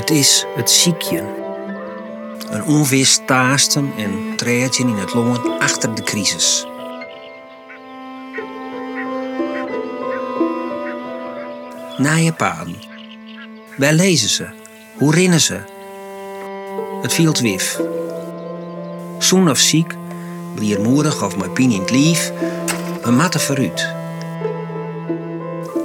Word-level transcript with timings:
Het 0.00 0.10
is 0.10 0.46
het 0.56 0.70
ziekje. 0.70 1.24
Een 2.50 2.64
onwist 2.64 3.26
taasten 3.26 3.92
en 3.96 4.36
treetje 4.36 4.82
in 4.82 4.94
het 4.94 5.14
longen 5.14 5.58
achter 5.58 5.94
de 5.94 6.02
crisis. 6.02 6.66
Naaie 11.96 12.32
paden. 12.32 12.76
Waar 13.76 13.92
lezen 13.92 14.28
ze? 14.28 14.48
Hoe 14.96 15.14
rennen 15.14 15.40
ze? 15.40 15.60
Het 17.02 17.14
viel 17.14 17.32
wif. 17.32 17.80
Zoen 19.18 19.50
of 19.50 19.58
ziek, 19.58 19.94
bliermoedig 20.54 21.24
of 21.24 21.36
met 21.36 21.54
pijn 21.54 21.70
in 21.70 21.80
het 21.80 21.90
lief, 21.90 22.32
we 23.02 23.10
matten 23.10 23.40
vooruit. 23.40 23.94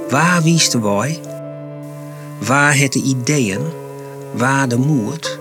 Waar 0.08 0.42
wiest 0.42 0.72
de 0.72 0.80
wij? 0.80 1.20
Waar 2.38 2.76
het 2.76 2.92
de 2.92 3.02
ideeën? 3.02 3.84
Waar 4.34 4.68
de 4.68 4.78
moed? 4.78 5.38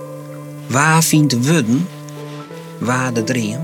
Waar 0.69 1.03
vindt 1.03 1.29
de 1.29 1.41
wudden? 1.43 1.87
Waar 2.79 3.13
de 3.13 3.23
dream? 3.23 3.61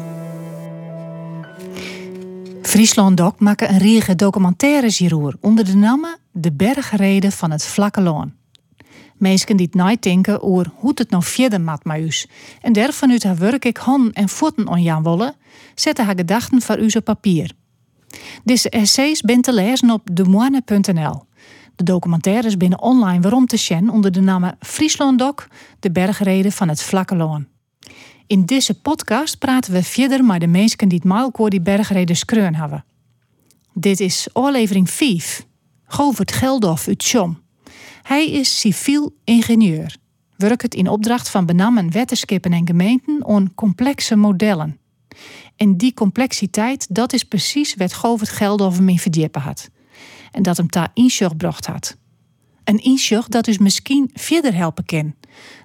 Friesland 2.62 3.18
Doc 3.18 3.34
maken 3.38 3.70
een 3.74 3.78
riege 3.78 4.16
documentaires 4.16 4.98
hierover 4.98 5.36
onder 5.40 5.66
de 5.66 5.76
naam 5.76 6.06
De 6.32 6.52
Bergreden 6.52 7.32
van 7.32 7.52
het 7.52 7.66
Vlakke 7.66 8.02
Loon. 8.02 8.34
Mensen 9.18 9.58
die 9.58 9.66
het 9.66 9.76
denken 10.02 10.42
over 10.42 10.72
hoe 10.76 10.92
het 10.96 11.10
nou 11.10 11.24
verder 11.24 11.62
mat 11.62 11.84
met 11.84 12.02
us. 12.02 12.28
En 12.62 12.74
daar 12.74 12.94
vanuit 12.94 13.24
haar 13.24 13.38
werk 13.38 13.66
ik 13.66 13.78
handen 13.78 14.14
en 14.14 14.30
voeten 14.30 14.70
aan 14.70 14.82
Jan 14.82 15.04
Wolle, 15.04 15.36
zetten 15.76 16.06
haar 16.06 16.16
gedachten 16.16 16.62
voor 16.62 16.80
u 16.80 16.90
op 16.96 17.04
papier. 17.04 17.52
Deze 18.44 18.70
essays 18.70 19.20
zijn 19.20 19.42
te 19.42 19.54
lezen 19.54 19.90
op 19.90 20.08
demoine.nl. 20.12 21.24
De 21.82 21.92
documentaires 21.92 22.58
binnen 22.58 22.82
online 22.82 23.22
waarom 23.22 23.46
te 23.46 23.58
zien 23.58 23.90
onder 23.90 24.12
de 24.12 24.22
naam 24.22 24.52
Friesland 24.60 25.20
Doc, 25.20 25.36
de 25.80 25.92
bergreden 25.92 26.52
van 26.52 26.68
het 26.68 26.82
Vlakke 26.82 27.16
Loon. 27.16 27.48
In 28.28 28.46
deze 28.46 28.82
podcast 28.82 29.38
praten 29.38 29.74
we 29.74 29.84
verder 29.84 30.24
met 30.24 30.40
de 30.40 30.48
mensen 30.48 30.88
die 30.88 30.98
het 30.98 31.08
mailkoor 31.08 31.50
die 31.50 31.62
bergreden 31.62 32.16
skreun 32.16 32.56
hebben. 32.56 32.86
Dit 33.74 34.00
is 34.00 34.28
oorlevering 34.34 34.90
5. 34.90 35.46
Govert 35.86 36.32
Geldof 36.32 36.88
uit 36.88 37.04
Chom. 37.04 37.40
Hij 38.02 38.32
is 38.32 38.60
civiel 38.60 39.16
ingenieur. 39.24 39.96
Werkt 40.38 40.76
in 40.76 40.90
opdracht 40.90 41.30
van 41.30 41.46
benammen 41.46 41.92
wetenskippen 41.92 42.54
en 42.54 42.68
gemeenten 42.68 43.26
on 43.26 43.52
complexe 43.56 44.16
modellen. 44.16 44.80
En 45.56 45.78
die 45.78 45.94
complexiteit, 45.94 46.96
dat 46.96 47.14
is 47.14 47.24
precies 47.24 47.76
wat 47.76 47.94
Govert 47.94 48.30
Geldof 48.30 48.78
hem 48.78 48.90
in 48.90 49.00
verdiepen 49.00 49.42
had. 49.42 49.70
En 50.32 50.44
dat 50.44 50.58
hem 50.58 50.68
daar 50.68 50.92
inzicht 50.94 51.38
bracht 51.38 51.66
had. 51.66 51.98
Een 52.64 52.78
inzicht 52.78 53.32
dat 53.32 53.46
dus 53.46 53.58
misschien 53.58 54.10
verder 54.14 54.56
helpen 54.56 54.86
kan. 54.86 55.16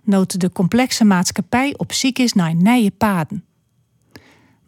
Noot 0.02 0.40
de 0.40 0.52
complexe 0.52 1.04
maatschappij 1.04 1.74
op 1.76 1.92
ziek 1.92 2.18
is 2.18 2.32
naar 2.32 2.54
nieuwe 2.54 2.90
paden. 2.90 3.44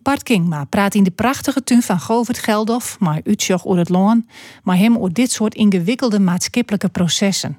Bart 0.03 0.23
Kingma 0.23 0.65
praat 0.65 0.95
in 0.95 1.03
de 1.03 1.11
prachtige 1.11 1.65
tuin 1.65 1.83
van 1.83 2.01
Govert 2.01 2.39
Geldof, 2.39 2.99
maar 2.99 3.21
uitzicht 3.25 3.65
over 3.65 3.79
het 3.79 3.89
loon, 3.89 4.29
maar 4.63 4.77
hem 4.77 4.97
over 4.97 5.13
dit 5.13 5.33
soort 5.33 5.55
ingewikkelde 5.55 6.21
maatschappelijke 6.21 6.89
processen. 6.89 7.59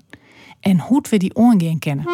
En 0.59 0.79
hoe 0.79 1.05
we 1.09 1.17
die 1.17 1.35
omgaan 1.35 1.79
kennen. 1.79 2.05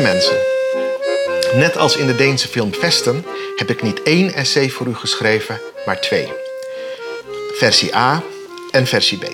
Mensen, 0.00 0.36
net 1.54 1.76
als 1.76 1.96
in 1.96 2.06
de 2.06 2.14
Deense 2.14 2.48
film 2.48 2.74
Vesten 2.74 3.24
heb 3.56 3.70
ik 3.70 3.82
niet 3.82 4.02
één 4.02 4.32
essay 4.32 4.68
voor 4.70 4.86
u 4.86 4.94
geschreven, 4.94 5.60
maar 5.86 6.00
twee. 6.00 6.32
Versie 7.52 7.96
A 7.96 8.22
en 8.70 8.86
versie 8.86 9.18
B. 9.18 9.24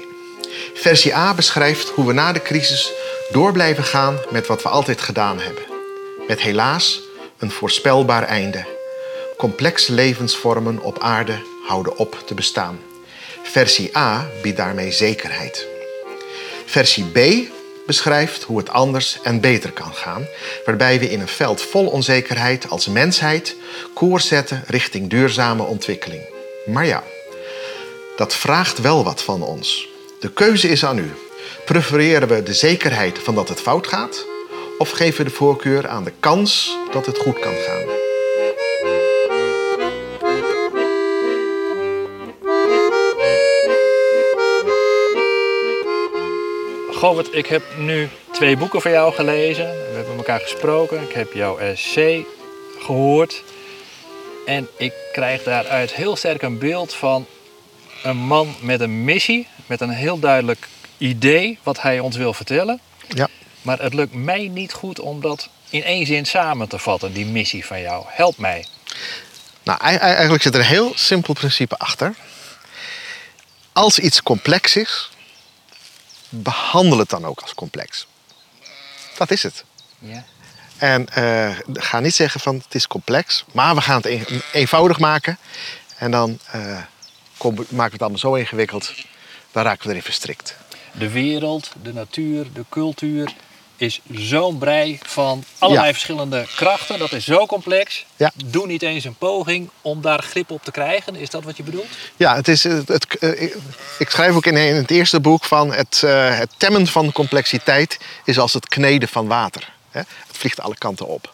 Versie 0.74 1.14
A 1.14 1.34
beschrijft 1.34 1.88
hoe 1.88 2.06
we 2.06 2.12
na 2.12 2.32
de 2.32 2.42
crisis 2.42 2.92
door 3.30 3.52
blijven 3.52 3.84
gaan 3.84 4.18
met 4.30 4.46
wat 4.46 4.62
we 4.62 4.68
altijd 4.68 5.00
gedaan 5.00 5.40
hebben. 5.40 5.64
Met 6.26 6.40
helaas 6.40 7.00
een 7.38 7.50
voorspelbaar 7.50 8.22
einde. 8.22 8.64
Complexe 9.36 9.92
levensvormen 9.92 10.82
op 10.82 10.98
aarde 10.98 11.42
houden 11.66 11.96
op 11.96 12.22
te 12.26 12.34
bestaan. 12.34 12.80
Versie 13.42 13.96
A 13.96 14.26
biedt 14.42 14.56
daarmee 14.56 14.92
zekerheid. 14.92 15.66
Versie 16.66 17.04
B 17.04 17.18
beschrijft 17.86 18.42
hoe 18.42 18.58
het 18.58 18.70
anders 18.70 19.18
en 19.22 19.40
beter 19.40 19.72
kan 19.72 19.94
gaan, 19.94 20.26
waarbij 20.64 20.98
we 20.98 21.10
in 21.10 21.20
een 21.20 21.28
veld 21.28 21.62
vol 21.62 21.86
onzekerheid 21.86 22.70
als 22.70 22.86
mensheid 22.86 23.56
koers 23.94 24.26
zetten 24.26 24.62
richting 24.66 25.10
duurzame 25.10 25.62
ontwikkeling. 25.62 26.22
Maar 26.66 26.86
ja, 26.86 27.02
dat 28.16 28.34
vraagt 28.34 28.80
wel 28.80 29.04
wat 29.04 29.22
van 29.22 29.42
ons. 29.42 29.88
De 30.20 30.32
keuze 30.32 30.68
is 30.68 30.84
aan 30.84 30.98
u. 30.98 31.10
Prefereren 31.64 32.28
we 32.28 32.42
de 32.42 32.54
zekerheid 32.54 33.18
van 33.18 33.34
dat 33.34 33.48
het 33.48 33.60
fout 33.60 33.86
gaat, 33.86 34.26
of 34.78 34.90
geven 34.90 35.24
we 35.24 35.30
de 35.30 35.36
voorkeur 35.36 35.88
aan 35.88 36.04
de 36.04 36.12
kans 36.20 36.76
dat 36.92 37.06
het 37.06 37.18
goed 37.18 37.38
kan 37.38 37.54
gaan? 37.54 38.01
Govert, 47.02 47.34
ik 47.34 47.46
heb 47.46 47.62
nu 47.76 48.08
twee 48.32 48.56
boeken 48.56 48.80
van 48.80 48.90
jou 48.90 49.14
gelezen. 49.14 49.66
We 49.66 49.92
hebben 49.94 50.16
elkaar 50.16 50.40
gesproken. 50.40 51.02
Ik 51.02 51.12
heb 51.12 51.32
jouw 51.32 51.58
essay 51.58 52.26
gehoord. 52.78 53.42
En 54.46 54.68
ik 54.76 54.92
krijg 55.12 55.42
daaruit 55.42 55.92
heel 55.92 56.16
sterk 56.16 56.42
een 56.42 56.58
beeld 56.58 56.94
van 56.94 57.26
een 58.02 58.16
man 58.16 58.54
met 58.60 58.80
een 58.80 59.04
missie. 59.04 59.48
Met 59.66 59.80
een 59.80 59.90
heel 59.90 60.18
duidelijk 60.18 60.68
idee 60.98 61.58
wat 61.62 61.82
hij 61.82 62.00
ons 62.00 62.16
wil 62.16 62.32
vertellen. 62.34 62.80
Ja. 63.08 63.28
Maar 63.62 63.78
het 63.78 63.94
lukt 63.94 64.14
mij 64.14 64.48
niet 64.48 64.72
goed 64.72 65.00
om 65.00 65.20
dat 65.20 65.48
in 65.70 65.84
één 65.84 66.06
zin 66.06 66.26
samen 66.26 66.68
te 66.68 66.78
vatten, 66.78 67.12
die 67.12 67.26
missie 67.26 67.66
van 67.66 67.80
jou. 67.80 68.04
Help 68.08 68.38
mij. 68.38 68.66
Nou, 69.62 69.80
eigenlijk 69.80 70.42
zit 70.42 70.54
er 70.54 70.60
een 70.60 70.66
heel 70.66 70.92
simpel 70.94 71.34
principe 71.34 71.78
achter. 71.78 72.14
Als 73.72 73.98
iets 73.98 74.22
complex 74.22 74.76
is, 74.76 75.10
behandel 76.32 76.98
het 76.98 77.08
dan 77.08 77.24
ook 77.24 77.40
als 77.40 77.54
complex. 77.54 78.06
Dat 79.18 79.30
is 79.30 79.42
het. 79.42 79.64
Ja. 79.98 80.24
En 80.78 81.06
uh, 81.18 81.56
ga 81.72 82.00
niet 82.00 82.14
zeggen 82.14 82.40
van 82.40 82.54
het 82.54 82.74
is 82.74 82.86
complex, 82.86 83.44
maar 83.52 83.74
we 83.74 83.80
gaan 83.80 83.96
het 83.96 84.06
een, 84.06 84.42
eenvoudig 84.52 84.98
maken. 84.98 85.38
En 85.96 86.10
dan 86.10 86.38
uh, 86.54 86.78
kom, 87.36 87.54
maken 87.54 87.74
we 87.76 87.82
het 87.82 88.00
allemaal 88.00 88.18
zo 88.18 88.34
ingewikkeld, 88.34 88.94
dan 89.52 89.62
raken 89.62 89.82
we 89.82 89.88
erin 89.88 90.02
verstrikt. 90.02 90.56
De 90.92 91.10
wereld, 91.10 91.72
de 91.82 91.92
natuur, 91.92 92.52
de 92.52 92.64
cultuur 92.68 93.34
is 93.82 94.00
zo'n 94.10 94.58
brei 94.58 94.98
van 95.02 95.44
allerlei 95.58 95.86
Ja. 95.86 95.92
verschillende 95.92 96.46
krachten. 96.56 96.98
Dat 96.98 97.12
is 97.12 97.24
zo 97.24 97.46
complex. 97.46 98.04
Ja. 98.16 98.30
Doe 98.44 98.66
niet 98.66 98.82
eens 98.82 99.04
een 99.04 99.14
poging 99.14 99.70
om 99.80 100.00
daar 100.00 100.22
grip 100.22 100.50
op 100.50 100.64
te 100.64 100.70
krijgen. 100.70 101.16
Is 101.16 101.30
dat 101.30 101.44
wat 101.44 101.56
je 101.56 101.62
bedoelt? 101.62 101.86
Ja, 102.16 102.34
het 102.36 102.48
is, 102.48 102.62
het, 102.64 102.88
het- 102.88 103.18
eh, 103.18 103.42
ik- 103.98 104.10
schrijf 104.10 104.34
ook 104.34 104.46
in, 104.46 104.56
in 104.56 104.74
het 104.74 104.90
eerste 104.90 105.20
boek 105.20 105.44
van 105.44 105.72
het, 105.72 106.02
eh, 106.04 106.38
het 106.38 106.50
temmen 106.56 106.86
van 106.86 107.12
complexiteit 107.12 107.98
is 108.24 108.38
als 108.38 108.52
het 108.52 108.68
kneden 108.68 109.08
van 109.08 109.26
water. 109.26 109.72
Het 109.90 110.06
vliegt 110.32 110.60
alle 110.60 110.76
kanten 110.78 111.06
op. 111.06 111.32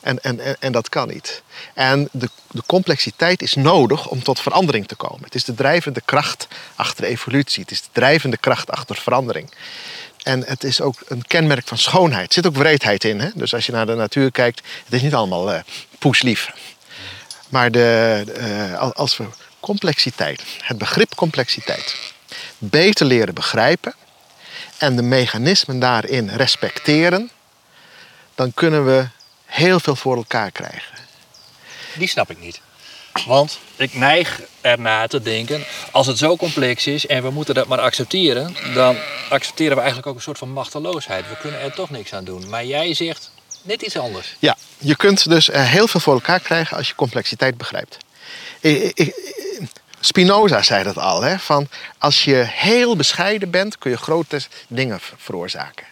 En, 0.00 0.22
en, 0.22 0.40
en, 0.40 0.56
en 0.60 0.72
dat 0.72 0.88
kan 0.88 1.08
niet. 1.08 1.42
En 1.74 2.08
de, 2.12 2.28
de 2.50 2.62
complexiteit 2.66 3.42
is 3.42 3.54
nodig 3.54 4.08
om 4.08 4.22
tot 4.22 4.40
verandering 4.40 4.86
te 4.88 4.94
komen. 4.94 5.24
Het 5.24 5.34
is 5.34 5.44
de 5.44 5.54
drijvende 5.54 6.00
kracht 6.04 6.48
achter 6.76 7.04
evolutie. 7.04 7.62
Het 7.62 7.70
is 7.70 7.80
de 7.82 7.88
drijvende 7.92 8.36
kracht 8.36 8.70
achter 8.70 8.96
verandering. 8.96 9.50
En 10.22 10.44
het 10.46 10.64
is 10.64 10.80
ook 10.80 11.02
een 11.06 11.22
kenmerk 11.26 11.68
van 11.68 11.78
schoonheid. 11.78 12.26
Er 12.26 12.32
zit 12.34 12.46
ook 12.46 12.56
wreedheid 12.56 13.04
in. 13.04 13.20
Hè? 13.20 13.28
Dus 13.34 13.54
als 13.54 13.66
je 13.66 13.72
naar 13.72 13.86
de 13.86 13.94
natuur 13.94 14.30
kijkt, 14.30 14.60
het 14.84 14.92
is 14.94 15.02
niet 15.02 15.14
allemaal 15.14 15.52
eh 15.52 15.60
poeslief. 15.98 16.50
Maar 17.48 17.70
de, 17.70 18.24
eh, 18.36 18.78
al- 18.78 18.94
als 18.94 19.16
we 19.16 19.24
complexiteit, 19.60 20.42
het 20.62 20.78
begrip 20.78 21.14
complexiteit, 21.14 21.96
beter 22.58 23.06
leren 23.06 23.34
begrijpen 23.34 23.94
en 24.78 24.96
de 24.96 25.02
mechanismen 25.02 25.78
daarin 25.78 26.28
respecteren, 26.28 27.30
dan 28.34 28.54
kunnen 28.54 28.84
we 28.86 29.06
heel 29.44 29.80
veel 29.80 29.96
voor 29.96 30.16
elkaar 30.16 30.50
krijgen. 30.50 30.98
Die 31.94 32.08
snap 32.08 32.30
ik 32.30 32.38
niet. 32.40 32.60
Want 33.26 33.58
ik 33.76 33.94
neig 33.94 34.40
ernaar 34.60 35.08
te 35.08 35.22
denken, 35.22 35.64
als 35.90 36.06
het 36.06 36.18
zo 36.18 36.36
complex 36.36 36.86
is 36.86 37.06
en 37.06 37.22
we 37.22 37.30
moeten 37.30 37.54
dat 37.54 37.66
maar 37.66 37.80
accepteren, 37.80 38.56
dan 38.74 38.96
accepteren 39.28 39.72
we 39.72 39.78
eigenlijk 39.78 40.06
ook 40.08 40.14
een 40.16 40.22
soort 40.22 40.38
van 40.38 40.50
machteloosheid. 40.50 41.28
We 41.28 41.36
kunnen 41.40 41.60
er 41.60 41.72
toch 41.74 41.90
niks 41.90 42.12
aan 42.14 42.24
doen. 42.24 42.48
Maar 42.48 42.64
jij 42.64 42.94
zegt 42.94 43.30
net 43.62 43.82
iets 43.82 43.96
anders. 43.96 44.36
Ja, 44.38 44.56
je 44.78 44.96
kunt 44.96 45.28
dus 45.28 45.50
eh, 45.50 45.64
heel 45.64 45.88
veel 45.88 46.00
voor 46.00 46.14
elkaar 46.14 46.40
krijgen 46.40 46.76
als 46.76 46.88
je 46.88 46.94
complexiteit 46.94 47.56
begrijpt. 47.56 47.96
Spinoza 50.00 50.62
zei 50.62 50.84
dat 50.84 50.98
al, 50.98 51.22
hè, 51.22 51.38
van 51.38 51.68
als 51.98 52.24
je 52.24 52.44
heel 52.48 52.96
bescheiden 52.96 53.50
bent, 53.50 53.78
kun 53.78 53.90
je 53.90 53.96
grote 53.96 54.40
dingen 54.68 55.00
ver- 55.00 55.16
veroorzaken. 55.18 55.86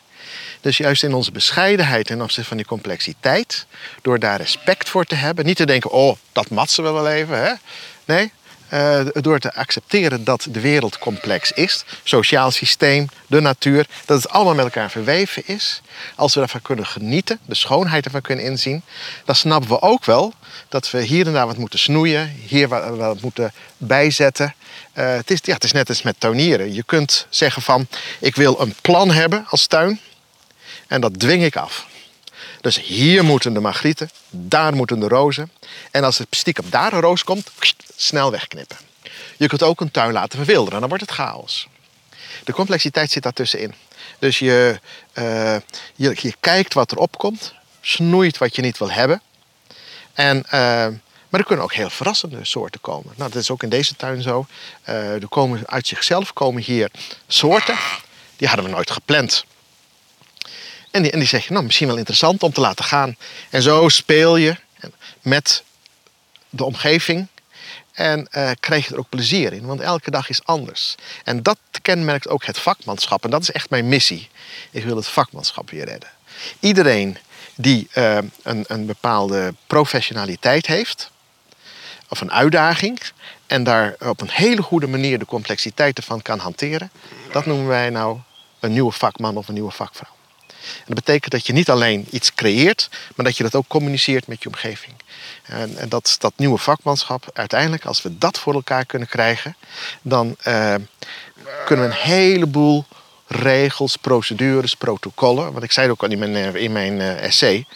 Dus 0.61 0.77
juist 0.77 1.03
in 1.03 1.15
onze 1.15 1.33
bescheidenheid 1.33 2.07
ten 2.07 2.23
opzichte 2.23 2.49
van 2.49 2.57
die 2.57 2.67
complexiteit, 2.67 3.67
door 4.03 4.19
daar 4.19 4.37
respect 4.37 4.89
voor 4.89 5.05
te 5.05 5.15
hebben, 5.15 5.45
niet 5.45 5.57
te 5.57 5.67
denken, 5.67 5.91
oh, 5.91 6.17
dat 6.33 6.51
matsen 6.51 6.85
we 6.85 6.91
wel 6.91 7.09
even. 7.09 7.43
Hè? 7.45 7.53
Nee, 8.05 8.33
uh, 8.73 9.01
door 9.13 9.39
te 9.39 9.55
accepteren 9.55 10.25
dat 10.25 10.47
de 10.51 10.61
wereld 10.61 10.99
complex 10.99 11.53
is, 11.53 11.85
sociaal 12.05 12.51
systeem, 12.51 13.09
de 13.27 13.41
natuur, 13.41 13.87
dat 14.05 14.23
het 14.23 14.33
allemaal 14.33 14.55
met 14.55 14.65
elkaar 14.65 14.91
verweven 14.91 15.43
is. 15.47 15.83
Als 16.17 16.35
we 16.35 16.41
daarvan 16.41 16.63
kunnen 16.63 16.87
genieten, 16.87 17.39
de 17.47 17.55
schoonheid 17.55 18.05
ervan 18.05 18.21
kunnen 18.21 18.45
inzien, 18.45 18.83
dan 19.25 19.35
snappen 19.35 19.69
we 19.69 19.81
ook 19.81 20.05
wel 20.05 20.33
dat 20.69 20.91
we 20.91 21.03
hier 21.03 21.27
en 21.27 21.33
daar 21.33 21.47
wat 21.47 21.57
moeten 21.57 21.79
snoeien, 21.79 22.37
hier 22.47 22.69
wat, 22.69 22.97
wat 22.97 23.21
moeten 23.21 23.53
bijzetten. 23.77 24.55
Uh, 24.95 25.15
het, 25.15 25.31
is, 25.31 25.39
ja, 25.43 25.55
het 25.55 25.65
is 25.65 25.73
net 25.73 25.89
als 25.89 26.03
met 26.03 26.21
tuinieren. 26.21 26.75
Je 26.75 26.83
kunt 26.83 27.27
zeggen 27.31 27.63
van, 27.63 27.87
ik 28.21 28.37
wil 28.37 28.61
een 28.61 28.75
plan 28.83 29.11
hebben 29.11 29.47
als 29.49 29.67
tuin 29.67 30.01
en 30.91 31.01
dat 31.01 31.19
dwing 31.21 31.45
ik 31.45 31.57
af. 31.57 31.87
Dus 32.61 32.81
hier 32.81 33.25
moeten 33.25 33.53
de 33.53 33.61
magrieten, 33.61 34.11
daar 34.31 34.75
moeten 34.75 35.01
de 35.01 35.09
rozen. 35.09 35.51
En 35.91 36.05
als 36.05 36.19
het 36.19 36.27
stiekem 36.31 36.71
daar 36.71 36.93
een 36.93 37.01
roos 37.01 37.25
komt, 37.25 37.51
snel 37.97 38.31
wegknippen. 38.31 38.77
Je 39.37 39.47
kunt 39.47 39.63
ook 39.63 39.81
een 39.81 39.91
tuin 39.91 40.13
laten 40.13 40.39
verwilderen, 40.39 40.81
dan 40.81 40.89
wordt 40.89 41.05
het 41.05 41.15
chaos. 41.15 41.69
De 42.45 42.53
complexiteit 42.53 43.11
zit 43.11 43.23
daartussenin. 43.23 43.75
Dus 44.19 44.39
je, 44.39 44.81
uh, 45.15 45.57
je, 45.95 46.35
kijkt 46.41 46.75
wat 46.75 46.91
er 46.91 46.99
opkomt, 46.99 47.55
snoeit 47.81 48.39
wat 48.39 48.57
je 48.57 48.63
niet 48.63 48.79
wil 48.79 48.91
hebben. 48.91 49.23
En, 50.13 50.37
uh, 50.37 50.53
maar 51.29 51.41
er 51.41 51.45
kunnen 51.45 51.65
ook 51.65 51.75
heel 51.75 51.91
verrassende 51.91 52.45
soorten 52.45 52.81
komen. 52.81 53.13
Nou, 53.17 53.31
dat 53.31 53.43
is 53.43 53.51
ook 53.51 53.63
in 53.63 53.69
deze 53.69 53.97
tuin 53.97 54.23
zo. 54.23 54.47
Uh, 54.89 55.23
er 55.23 55.29
komen 55.29 55.63
uit 55.67 55.87
zichzelf 55.87 56.33
komen 56.33 56.63
hier 56.63 56.91
soorten. 57.27 57.77
Die 58.37 58.49
hadden 58.49 58.67
we 58.67 58.73
nooit 58.73 58.91
gepland. 58.91 59.45
En 60.91 61.03
die, 61.03 61.11
en 61.11 61.19
die 61.19 61.29
zeg 61.29 61.47
je, 61.47 61.53
nou, 61.53 61.65
misschien 61.65 61.87
wel 61.87 61.97
interessant 61.97 62.43
om 62.43 62.53
te 62.53 62.61
laten 62.61 62.85
gaan. 62.85 63.17
En 63.51 63.63
zo 63.63 63.89
speel 63.89 64.37
je 64.37 64.57
met 65.21 65.63
de 66.51 66.65
omgeving 66.65 67.27
en 67.93 68.29
uh, 68.33 68.51
krijg 68.61 68.87
je 68.87 68.93
er 68.93 68.99
ook 68.99 69.09
plezier 69.09 69.53
in, 69.53 69.67
want 69.67 69.81
elke 69.81 70.11
dag 70.11 70.29
is 70.29 70.45
anders. 70.45 70.95
En 71.25 71.43
dat 71.43 71.59
kenmerkt 71.83 72.29
ook 72.29 72.45
het 72.45 72.59
vakmanschap. 72.59 73.25
En 73.25 73.31
dat 73.31 73.43
is 73.43 73.51
echt 73.51 73.71
mijn 73.71 73.89
missie. 73.89 74.29
Ik 74.71 74.85
wil 74.85 74.97
het 74.97 75.09
vakmanschap 75.09 75.71
weer 75.71 75.85
redden. 75.85 76.11
Iedereen 76.61 77.19
die 77.55 77.89
uh, 77.95 78.19
een, 78.43 78.65
een 78.67 78.87
bepaalde 78.87 79.55
professionaliteit 79.67 80.67
heeft, 80.67 81.11
of 82.09 82.21
een 82.21 82.33
uitdaging, 82.33 83.01
en 83.47 83.65
daar 83.65 83.95
op 83.99 84.21
een 84.21 84.31
hele 84.31 84.63
goede 84.63 84.87
manier 84.87 85.19
de 85.19 85.25
complexiteit 85.25 85.97
ervan 85.97 86.23
kan 86.23 86.39
hanteren, 86.39 86.91
dat 87.33 87.47
noemen 87.47 87.67
wij 87.67 87.91
nou 87.91 88.19
een 88.61 88.73
nieuwe 88.73 88.93
vakman 88.93 89.37
of 89.37 89.49
een 89.49 89.55
nieuwe 89.55 89.71
vakvrouw. 89.71 90.20
En 90.79 90.85
dat 90.87 90.95
betekent 90.95 91.33
dat 91.33 91.47
je 91.47 91.53
niet 91.53 91.71
alleen 91.71 92.07
iets 92.11 92.35
creëert, 92.35 92.89
maar 93.17 93.27
dat 93.27 93.37
je 93.37 93.43
dat 93.43 93.55
ook 93.55 93.69
communiceert 93.69 94.27
met 94.27 94.43
je 94.43 94.49
omgeving. 94.49 94.95
En, 95.43 95.77
en 95.77 95.89
dat, 95.89 96.17
dat 96.19 96.33
nieuwe 96.37 96.59
vakmanschap, 96.59 97.31
uiteindelijk, 97.33 97.85
als 97.85 98.03
we 98.03 98.19
dat 98.19 98.39
voor 98.39 98.55
elkaar 98.55 98.85
kunnen 98.85 99.09
krijgen, 99.09 99.57
dan 100.03 100.37
uh, 100.47 100.75
kunnen 101.65 101.89
we 101.89 101.93
een 101.93 102.01
heleboel 102.01 102.85
regels, 103.27 103.97
procedures, 103.97 104.75
protocollen. 104.75 105.53
Want 105.53 105.65
ik 105.65 105.73
zei 105.73 105.87
het 105.87 105.95
ook 105.95 106.03
al 106.03 106.11
in 106.11 106.19
mijn, 106.19 106.37
eh, 106.37 106.63
in 106.63 106.73
mijn 106.73 106.93
uh, 106.93 107.23
essay. 107.23 107.67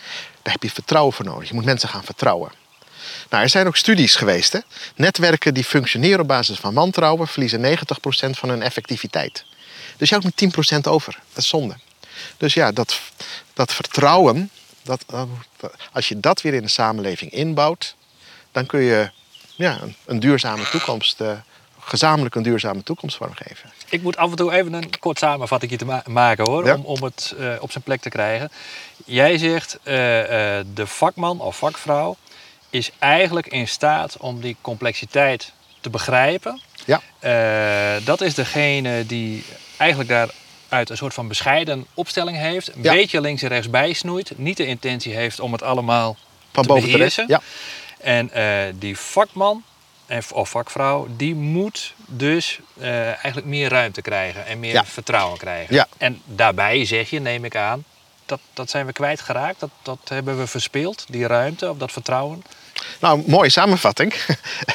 Daar 0.43 0.53
heb 0.53 0.63
je 0.63 0.71
vertrouwen 0.71 1.13
voor 1.13 1.25
nodig. 1.25 1.49
Je 1.49 1.55
moet 1.55 1.65
mensen 1.65 1.89
gaan 1.89 2.05
vertrouwen. 2.05 2.53
Nou, 3.31 3.43
er 3.43 3.49
zijn 3.49 3.67
ook 3.67 3.77
studies 3.77 4.17
geweest. 4.17 4.53
Hè? 4.53 4.59
Netwerken 4.97 5.55
die 5.55 5.65
functioneren 5.65 6.21
op 6.21 6.29
basis 6.29 6.59
van 6.59 6.75
wantrouwen 6.75 7.29
verliezen 7.29 7.79
90% 7.79 8.31
van 8.31 8.49
hun 8.49 8.63
effectiviteit. 8.63 9.45
Dus 9.97 10.09
je 10.09 10.15
houdt 10.15 10.41
met 10.41 10.77
10% 10.77 10.81
over. 10.89 11.19
Dat 11.33 11.43
is 11.43 11.49
zonde. 11.49 11.77
Dus 12.37 12.55
ja, 12.55 12.73
dat, 12.73 13.01
dat 13.53 13.73
vertrouwen, 13.73 14.51
dat, 14.83 15.05
als 15.93 16.09
je 16.09 16.21
dat 16.21 16.43
weer 16.43 16.55
in 16.55 16.63
de 16.63 16.69
samenleving 16.69 17.31
inbouwt, 17.31 17.97
dan 18.53 18.67
kun 18.67 18.81
je 18.81 19.11
ja, 19.55 19.79
een, 19.83 19.95
een 20.05 20.21
duurzame 20.21 20.69
toekomst, 20.71 21.21
uh, 21.21 21.33
gezamenlijk 21.81 22.35
een 22.35 22.43
duurzame 22.43 22.83
toekomst 22.83 23.17
vormgeven. 23.17 23.73
Ik 23.89 24.03
moet 24.03 24.17
af 24.17 24.31
en 24.31 24.37
toe 24.37 24.53
even 24.53 24.73
een 24.73 24.99
kort 24.99 25.19
samenvatting 25.19 25.79
te 25.79 26.03
maken 26.07 26.51
hoor, 26.51 26.73
om, 26.73 26.85
om 26.85 27.03
het 27.03 27.35
uh, 27.39 27.53
op 27.61 27.73
zijn 27.73 27.85
plek 27.85 28.01
te 28.01 28.09
krijgen. 28.09 28.51
Jij 29.05 29.39
zegt, 29.39 29.79
uh, 29.79 29.85
de 29.85 30.85
vakman 30.85 31.41
of 31.41 31.57
vakvrouw 31.57 32.17
is 32.71 32.91
eigenlijk 32.99 33.47
in 33.47 33.69
staat 33.69 34.17
om 34.17 34.41
die 34.41 34.57
complexiteit 34.61 35.53
te 35.81 35.91
begrijpen. 35.91 36.61
Ja. 36.85 37.01
dat 38.05 38.21
is 38.21 38.35
degene 38.35 39.07
die 39.07 39.45
eigenlijk 39.77 40.11
daar 40.11 40.29
uit 40.75 40.91
een 40.91 40.97
soort 40.97 41.15
van 41.15 41.29
bescheiden 41.29 41.87
opstelling 41.95 42.37
heeft. 42.37 42.75
Een 42.75 42.83
beetje 42.83 43.21
links 43.21 43.43
en 43.43 43.49
rechts 43.49 43.71
bijsnoeit. 43.71 44.39
Niet 44.39 44.57
de 44.57 44.67
intentie 44.67 45.15
heeft 45.15 45.41
om 45.41 45.53
het 45.53 45.63
allemaal 45.63 46.17
van 46.53 46.63
te 46.63 46.69
boven 46.69 46.91
beheersen. 46.91 47.27
Te 47.27 47.33
ja. 47.33 47.41
En 47.99 48.31
uh, 48.35 48.75
die 48.79 48.99
vakman 48.99 49.65
of 50.33 50.49
vakvrouw, 50.49 51.09
die 51.17 51.35
moet 51.35 51.95
dus 52.07 52.61
uh, 52.79 53.07
eigenlijk 53.07 53.47
meer 53.47 53.69
ruimte 53.69 54.03
krijgen 54.03 54.47
en 54.47 54.61
meer 54.61 54.85
vertrouwen 54.85 55.39
krijgen. 55.39 55.75
Ja. 55.75 55.87
En 55.99 56.21
daarbij 56.25 56.85
zeg 56.85 57.11
je, 57.11 57.21
neem 57.21 57.45
ik 57.45 57.57
aan, 57.57 57.85
dat, 58.27 58.41
dat 58.53 58.71
zijn 58.71 58.87
we 58.87 58.93
kwijtgeraakt. 58.93 59.61
Dat, 59.61 59.71
dat 59.83 59.99
hebben 60.05 60.39
we 60.39 60.47
verspeeld, 60.47 61.05
die 61.09 61.27
ruimte 61.27 61.71
of 61.71 61.77
dat 61.77 61.93
vertrouwen. 61.93 62.45
Nou, 63.01 63.23
mooie 63.27 63.51
samenvatting. 63.51 64.15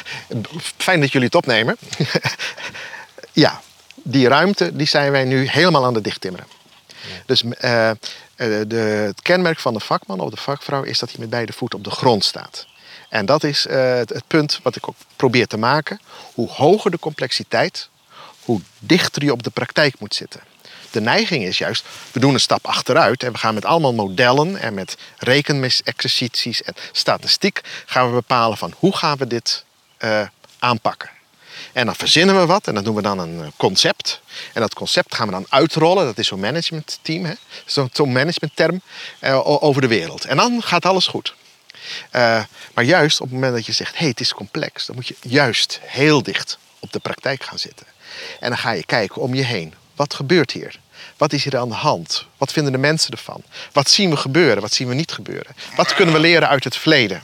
Fijn 0.76 1.00
dat 1.00 1.12
jullie 1.12 1.26
het 1.26 1.36
opnemen. 1.36 1.76
ja, 3.32 3.60
die 4.02 4.28
ruimte 4.28 4.76
die 4.76 4.86
zijn 4.86 5.10
wij 5.10 5.24
nu 5.24 5.48
helemaal 5.48 5.84
aan 5.84 5.94
het 5.94 6.04
dichttimmeren. 6.04 6.46
Dus 7.26 7.42
uh, 7.42 7.90
de, 8.36 8.76
het 9.06 9.22
kenmerk 9.22 9.58
van 9.58 9.74
de 9.74 9.80
vakman 9.80 10.20
of 10.20 10.30
de 10.30 10.36
vakvrouw 10.36 10.82
is 10.82 10.98
dat 10.98 11.10
hij 11.10 11.20
met 11.20 11.30
beide 11.30 11.52
voeten 11.52 11.78
op 11.78 11.84
de 11.84 11.90
grond 11.90 12.24
staat. 12.24 12.66
En 13.08 13.26
dat 13.26 13.44
is 13.44 13.66
uh, 13.66 13.94
het, 13.94 14.08
het, 14.08 14.26
punt 14.26 14.60
wat 14.62 14.76
ik 14.76 14.88
ook 14.88 14.96
probeer 15.16 15.46
te 15.46 15.56
maken. 15.56 16.00
Hoe 16.34 16.48
hoger 16.48 16.90
de 16.90 16.98
complexiteit, 16.98 17.88
hoe 18.44 18.60
dichter 18.78 19.24
je 19.24 19.32
op 19.32 19.42
de 19.42 19.50
praktijk 19.50 19.98
moet 19.98 20.14
zitten. 20.14 20.40
De 20.90 21.00
neiging 21.00 21.44
is 21.44 21.58
juist, 21.58 21.84
we 22.12 22.20
doen 22.20 22.34
een 22.34 22.40
stap 22.40 22.66
achteruit 22.66 23.22
en 23.22 23.32
we 23.32 23.38
gaan 23.38 23.54
met 23.54 23.64
allemaal 23.64 23.94
modellen 23.94 24.56
en 24.56 24.74
met 24.74 24.96
rekenexercities 25.18 26.62
en 26.62 26.74
statistiek 26.92 27.60
gaan 27.86 28.06
we 28.06 28.14
bepalen 28.14 28.58
van 28.58 28.74
hoe 28.78 28.96
gaan 28.96 29.16
we 29.16 29.26
dit 29.26 29.64
uh, 29.98 30.22
aanpakken. 30.58 31.10
En 31.72 31.86
dan 31.86 31.94
verzinnen 31.94 32.40
we 32.40 32.46
wat 32.46 32.66
en 32.66 32.74
dat 32.74 32.84
doen 32.84 32.94
we 32.94 33.02
dan 33.02 33.18
een 33.18 33.40
eh, 33.40 33.46
concept. 33.56 34.20
En 34.52 34.60
dat 34.60 34.74
concept 34.74 35.14
gaan 35.14 35.26
we 35.26 35.32
dan 35.32 35.46
uitrollen. 35.48 36.04
Dat 36.04 36.18
is 36.18 36.26
zo'n 36.26 36.40
managementteam, 36.40 37.36
zo'n 37.66 37.90
zo 37.92 38.06
managementterm 38.06 38.80
uh, 39.20 39.62
over 39.62 39.80
de 39.80 39.88
wereld. 39.88 40.24
En 40.24 40.36
dan 40.36 40.62
gaat 40.62 40.84
alles 40.84 41.06
goed. 41.06 41.34
Uh, 42.12 42.44
maar 42.74 42.84
juist 42.84 43.20
op 43.20 43.26
het 43.26 43.34
moment 43.34 43.54
dat 43.54 43.66
je 43.66 43.72
zegt, 43.72 43.92
hé, 43.92 43.98
hey, 43.98 44.08
het 44.08 44.20
is 44.20 44.34
complex, 44.34 44.86
dan 44.86 44.94
moet 44.94 45.08
je 45.08 45.16
juist 45.20 45.80
heel 45.82 46.22
dicht 46.22 46.58
op 46.78 46.92
de 46.92 46.98
praktijk 46.98 47.42
gaan 47.42 47.58
zitten. 47.58 47.86
En 48.40 48.48
dan 48.48 48.58
ga 48.58 48.70
je 48.70 48.84
kijken 48.84 49.22
om 49.22 49.34
je 49.34 49.44
heen. 49.44 49.74
Wat 49.96 50.14
gebeurt 50.14 50.50
hier? 50.50 50.78
Wat 51.16 51.32
is 51.32 51.44
hier 51.44 51.58
aan 51.58 51.68
de 51.68 51.74
hand? 51.74 52.26
Wat 52.36 52.52
vinden 52.52 52.72
de 52.72 52.78
mensen 52.78 53.10
ervan? 53.10 53.42
Wat 53.72 53.90
zien 53.90 54.10
we 54.10 54.16
gebeuren? 54.16 54.62
Wat 54.62 54.72
zien 54.72 54.88
we 54.88 54.94
niet 54.94 55.12
gebeuren? 55.12 55.54
Wat 55.76 55.94
kunnen 55.94 56.14
we 56.14 56.20
leren 56.20 56.48
uit 56.48 56.64
het 56.64 56.76
verleden? 56.76 57.22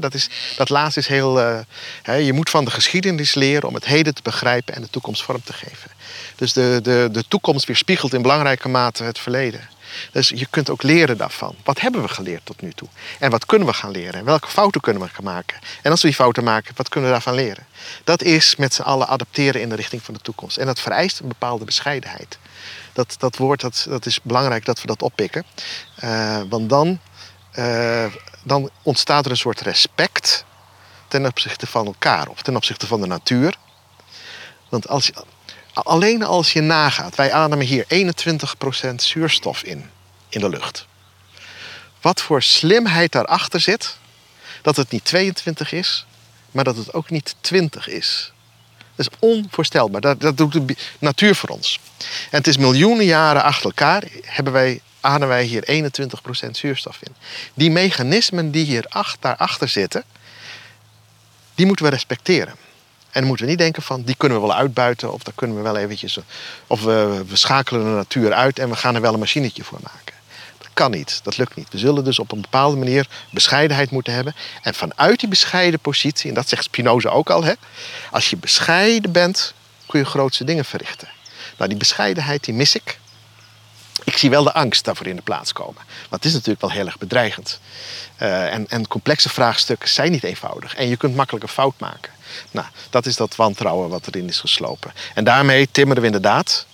Dat, 0.00 0.14
is, 0.14 0.28
dat 0.56 0.68
laatste 0.68 1.00
is 1.00 1.06
heel. 1.06 1.40
Uh, 1.40 2.26
je 2.26 2.32
moet 2.32 2.50
van 2.50 2.64
de 2.64 2.70
geschiedenis 2.70 3.34
leren 3.34 3.68
om 3.68 3.74
het 3.74 3.84
heden 3.84 4.14
te 4.14 4.22
begrijpen 4.22 4.74
en 4.74 4.82
de 4.82 4.90
toekomst 4.90 5.22
vorm 5.22 5.42
te 5.44 5.52
geven. 5.52 5.90
Dus 6.36 6.52
de, 6.52 6.80
de, 6.82 7.08
de 7.12 7.24
toekomst 7.28 7.66
weerspiegelt 7.66 8.14
in 8.14 8.22
belangrijke 8.22 8.68
mate 8.68 9.04
het 9.04 9.18
verleden. 9.18 9.68
Dus 10.12 10.28
je 10.28 10.46
kunt 10.50 10.70
ook 10.70 10.82
leren 10.82 11.16
daarvan. 11.16 11.54
Wat 11.64 11.80
hebben 11.80 12.02
we 12.02 12.08
geleerd 12.08 12.40
tot 12.44 12.60
nu 12.60 12.72
toe? 12.72 12.88
En 13.18 13.30
wat 13.30 13.46
kunnen 13.46 13.68
we 13.68 13.74
gaan 13.74 13.90
leren? 13.90 14.14
En 14.14 14.24
welke 14.24 14.48
fouten 14.48 14.80
kunnen 14.80 15.02
we 15.02 15.08
gaan 15.08 15.24
maken? 15.24 15.58
En 15.82 15.90
als 15.90 16.00
we 16.00 16.06
die 16.06 16.16
fouten 16.16 16.44
maken, 16.44 16.74
wat 16.76 16.88
kunnen 16.88 17.10
we 17.10 17.16
daarvan 17.16 17.34
leren? 17.34 17.66
Dat 18.04 18.22
is 18.22 18.56
met 18.56 18.74
z'n 18.74 18.82
allen 18.82 19.08
adapteren 19.08 19.60
in 19.60 19.68
de 19.68 19.74
richting 19.74 20.02
van 20.02 20.14
de 20.14 20.20
toekomst. 20.20 20.56
En 20.56 20.66
dat 20.66 20.80
vereist 20.80 21.20
een 21.20 21.28
bepaalde 21.28 21.64
bescheidenheid. 21.64 22.38
Dat, 22.92 23.14
dat 23.18 23.36
woord 23.36 23.60
dat, 23.60 23.86
dat 23.88 24.06
is 24.06 24.20
belangrijk 24.22 24.64
dat 24.64 24.80
we 24.80 24.86
dat 24.86 25.02
oppikken. 25.02 25.44
Uh, 26.04 26.40
want 26.48 26.68
dan 26.68 27.00
uh, 27.54 28.06
dan 28.42 28.70
ontstaat 28.82 29.24
er 29.24 29.30
een 29.30 29.36
soort 29.36 29.60
respect 29.60 30.44
ten 31.08 31.26
opzichte 31.26 31.66
van 31.66 31.86
elkaar 31.86 32.28
of 32.28 32.42
ten 32.42 32.56
opzichte 32.56 32.86
van 32.86 33.00
de 33.00 33.06
natuur. 33.06 33.56
Want 34.68 34.88
als 34.88 35.10
alleen 35.72 36.22
als 36.22 36.52
je 36.52 36.60
nagaat, 36.60 37.14
wij 37.14 37.32
ademen 37.32 37.66
hier 37.66 37.84
21% 38.90 38.94
zuurstof 38.94 39.62
in, 39.62 39.90
in 40.28 40.40
de 40.40 40.48
lucht. 40.48 40.86
Wat 42.00 42.20
voor 42.20 42.42
slimheid 42.42 43.12
daarachter 43.12 43.60
zit, 43.60 43.96
dat 44.62 44.76
het 44.76 44.90
niet 44.90 45.04
22 45.04 45.72
is, 45.72 46.06
maar 46.50 46.64
dat 46.64 46.76
het 46.76 46.94
ook 46.94 47.10
niet 47.10 47.34
20 47.40 47.88
is. 47.88 48.32
Dat 48.94 49.08
is 49.12 49.18
onvoorstelbaar. 49.18 50.00
Dat, 50.00 50.20
dat 50.20 50.36
doet 50.36 50.52
de 50.52 50.76
natuur 50.98 51.34
voor 51.34 51.48
ons. 51.48 51.80
En 52.30 52.38
het 52.38 52.46
is 52.46 52.56
miljoenen 52.56 53.04
jaren 53.04 53.42
achter 53.42 53.64
elkaar 53.64 54.04
hebben 54.24 54.52
wij 54.52 54.80
ademen 55.00 55.28
wij 55.28 55.44
hier 55.44 55.84
21% 56.46 56.50
zuurstof 56.50 56.98
in. 57.02 57.14
Die 57.54 57.70
mechanismen 57.70 58.50
die 58.50 58.64
hier 58.64 58.86
daarachter 59.20 59.68
zitten, 59.68 60.04
die 61.54 61.66
moeten 61.66 61.84
we 61.84 61.90
respecteren. 61.90 62.54
En 63.10 63.20
dan 63.20 63.24
moeten 63.24 63.44
we 63.44 63.50
niet 63.50 63.60
denken 63.60 63.82
van, 63.82 64.02
die 64.02 64.14
kunnen 64.14 64.40
we 64.40 64.46
wel 64.46 64.56
uitbuiten... 64.56 65.12
of 65.12 65.22
daar 65.22 65.34
kunnen 65.34 65.56
we 65.56 65.62
wel 65.62 65.76
eventjes... 65.76 66.18
of 66.66 66.82
we, 66.82 67.24
we 67.28 67.36
schakelen 67.36 67.84
de 67.84 67.90
natuur 67.90 68.32
uit 68.32 68.58
en 68.58 68.68
we 68.68 68.76
gaan 68.76 68.94
er 68.94 69.00
wel 69.00 69.12
een 69.12 69.18
machinetje 69.18 69.64
voor 69.64 69.78
maken. 69.82 70.14
kan 70.72 70.90
niet, 70.90 71.20
dat 71.22 71.36
lukt 71.36 71.56
niet. 71.56 71.68
We 71.70 71.78
zullen 71.78 72.04
dus 72.04 72.18
op 72.18 72.32
een 72.32 72.40
bepaalde 72.40 72.76
manier 72.76 73.08
bescheidenheid 73.30 73.90
moeten 73.90 74.12
hebben. 74.12 74.34
En 74.62 74.74
vanuit 74.74 75.20
die 75.20 75.28
bescheiden 75.28 75.80
positie, 75.80 76.28
en 76.28 76.34
dat 76.34 76.48
zegt 76.48 76.64
Spinoza 76.64 77.08
ook 77.08 77.30
al, 77.30 77.44
hè, 77.44 77.52
als 78.10 78.30
je 78.30 78.36
bescheiden 78.36 79.12
bent, 79.12 79.54
kun 79.86 80.00
je 80.00 80.06
grootste 80.06 80.44
dingen 80.44 80.64
verrichten. 80.64 81.08
Nou, 81.56 81.68
die 81.68 81.78
bescheidenheid 81.78 82.44
die 82.44 82.54
mis 82.54 82.74
ik. 82.74 82.99
Ik 84.04 84.16
zie 84.16 84.30
wel 84.30 84.44
de 84.44 84.52
angst 84.52 84.84
daarvoor 84.84 85.06
in 85.06 85.16
de 85.16 85.22
plaats 85.22 85.52
komen. 85.52 85.82
Want 85.84 86.22
het 86.22 86.24
is 86.24 86.32
natuurlijk 86.32 86.60
wel 86.60 86.70
heel 86.70 86.86
erg 86.86 86.98
bedreigend. 86.98 87.60
Uh, 88.22 88.52
en, 88.52 88.68
en 88.68 88.88
complexe 88.88 89.28
vraagstukken 89.28 89.88
zijn 89.88 90.10
niet 90.10 90.24
eenvoudig. 90.24 90.74
En 90.74 90.88
je 90.88 90.96
kunt 90.96 91.16
makkelijk 91.16 91.44
een 91.44 91.50
fout 91.50 91.78
maken. 91.78 92.12
Nou, 92.50 92.66
dat 92.90 93.06
is 93.06 93.16
dat 93.16 93.36
wantrouwen 93.36 93.88
wat 93.88 94.06
erin 94.06 94.28
is 94.28 94.40
geslopen. 94.40 94.92
En 95.14 95.24
daarmee 95.24 95.68
timmeren 95.70 96.00
we 96.00 96.06
inderdaad 96.06 96.66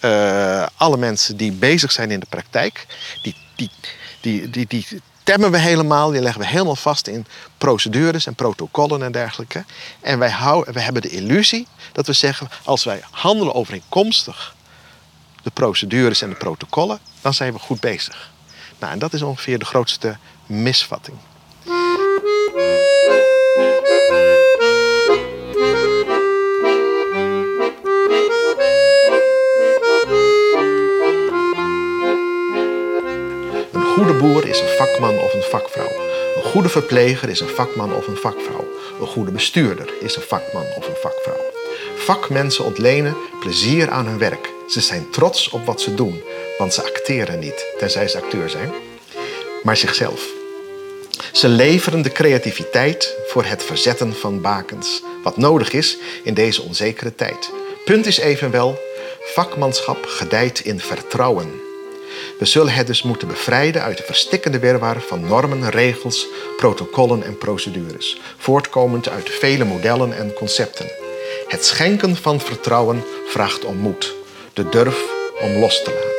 uh, 0.00 0.66
alle 0.76 0.96
mensen 0.96 1.36
die 1.36 1.52
bezig 1.52 1.92
zijn 1.92 2.10
in 2.10 2.20
de 2.20 2.26
praktijk, 2.28 2.86
die, 3.22 3.36
die, 3.56 3.70
die, 4.20 4.50
die, 4.50 4.66
die 4.66 4.86
temmen 5.22 5.50
we 5.50 5.58
helemaal, 5.58 6.10
die 6.10 6.20
leggen 6.20 6.40
we 6.40 6.46
helemaal 6.46 6.76
vast 6.76 7.06
in 7.06 7.26
procedures 7.58 8.26
en 8.26 8.34
protocollen 8.34 9.02
en 9.02 9.12
dergelijke. 9.12 9.64
En 10.00 10.18
wij, 10.18 10.30
houden, 10.30 10.74
we 10.74 10.80
hebben 10.80 11.02
de 11.02 11.10
illusie 11.10 11.66
dat 11.92 12.06
we 12.06 12.12
zeggen, 12.12 12.48
als 12.64 12.84
wij 12.84 13.00
handelen 13.10 13.54
overeenkomstig 13.54 14.54
de 15.46 15.52
procedures 15.52 16.22
en 16.22 16.28
de 16.28 16.34
protocollen, 16.34 16.98
dan 17.20 17.34
zijn 17.34 17.52
we 17.52 17.58
goed 17.58 17.80
bezig. 17.80 18.30
Nou, 18.78 18.92
en 18.92 18.98
dat 18.98 19.12
is 19.12 19.22
ongeveer 19.22 19.58
de 19.58 19.64
grootste 19.64 20.16
misvatting. 20.46 21.16
goede 33.94 34.14
boer 34.18 34.46
is 34.46 34.60
een 34.60 34.76
vakman 34.76 35.18
of 35.18 35.34
een 35.34 35.42
vakvrouw. 35.42 35.90
Een 36.36 36.42
goede 36.42 36.68
verpleger 36.68 37.28
is 37.28 37.40
een 37.40 37.48
vakman 37.48 37.94
of 37.94 38.06
een 38.06 38.16
vakvrouw. 38.16 38.68
Een 39.00 39.06
goede 39.06 39.30
bestuurder 39.30 39.92
is 40.00 40.16
een 40.16 40.22
vakman 40.22 40.66
of 40.76 40.88
een 40.88 40.96
vakvrouw. 41.00 41.40
Vakmensen 41.96 42.64
ontlenen 42.64 43.16
plezier 43.40 43.90
aan 43.90 44.06
hun 44.06 44.18
werk. 44.18 44.55
Ze 44.66 44.80
zijn 44.80 45.10
trots 45.10 45.48
op 45.48 45.66
wat 45.66 45.80
ze 45.80 45.94
doen, 45.94 46.22
want 46.58 46.74
ze 46.74 46.82
acteren 46.82 47.38
niet, 47.38 47.66
tenzij 47.78 48.08
ze 48.08 48.16
acteur 48.16 48.50
zijn, 48.50 48.72
maar 49.62 49.76
zichzelf. 49.76 50.26
Ze 51.32 51.48
leveren 51.48 52.02
de 52.02 52.12
creativiteit 52.12 53.16
voor 53.26 53.44
het 53.44 53.64
verzetten 53.64 54.14
van 54.14 54.40
bakens, 54.40 55.02
wat 55.22 55.36
nodig 55.36 55.72
is 55.72 55.98
in 56.22 56.34
deze 56.34 56.62
onzekere 56.62 57.14
tijd. 57.14 57.50
Punt 57.84 58.06
is 58.06 58.18
evenwel, 58.18 58.78
vakmanschap 59.20 60.06
gedijt 60.06 60.60
in 60.60 60.80
vertrouwen. 60.80 61.60
We 62.38 62.44
zullen 62.44 62.72
het 62.72 62.86
dus 62.86 63.02
moeten 63.02 63.28
bevrijden 63.28 63.82
uit 63.82 63.96
de 63.96 64.02
verstikkende 64.02 64.58
wirwar 64.58 65.00
van 65.00 65.26
normen, 65.26 65.70
regels, 65.70 66.26
protocollen 66.56 67.22
en 67.22 67.38
procedures, 67.38 68.20
voortkomend 68.36 69.08
uit 69.08 69.30
vele 69.30 69.64
modellen 69.64 70.16
en 70.16 70.32
concepten. 70.32 70.90
Het 71.48 71.64
schenken 71.64 72.16
van 72.16 72.40
vertrouwen 72.40 73.04
vraagt 73.26 73.64
om 73.64 73.76
moed, 73.76 74.14
de 74.56 74.68
durf 74.68 74.98
om 75.40 75.58
los 75.58 75.82
te 75.82 75.90
laten. 75.90 76.14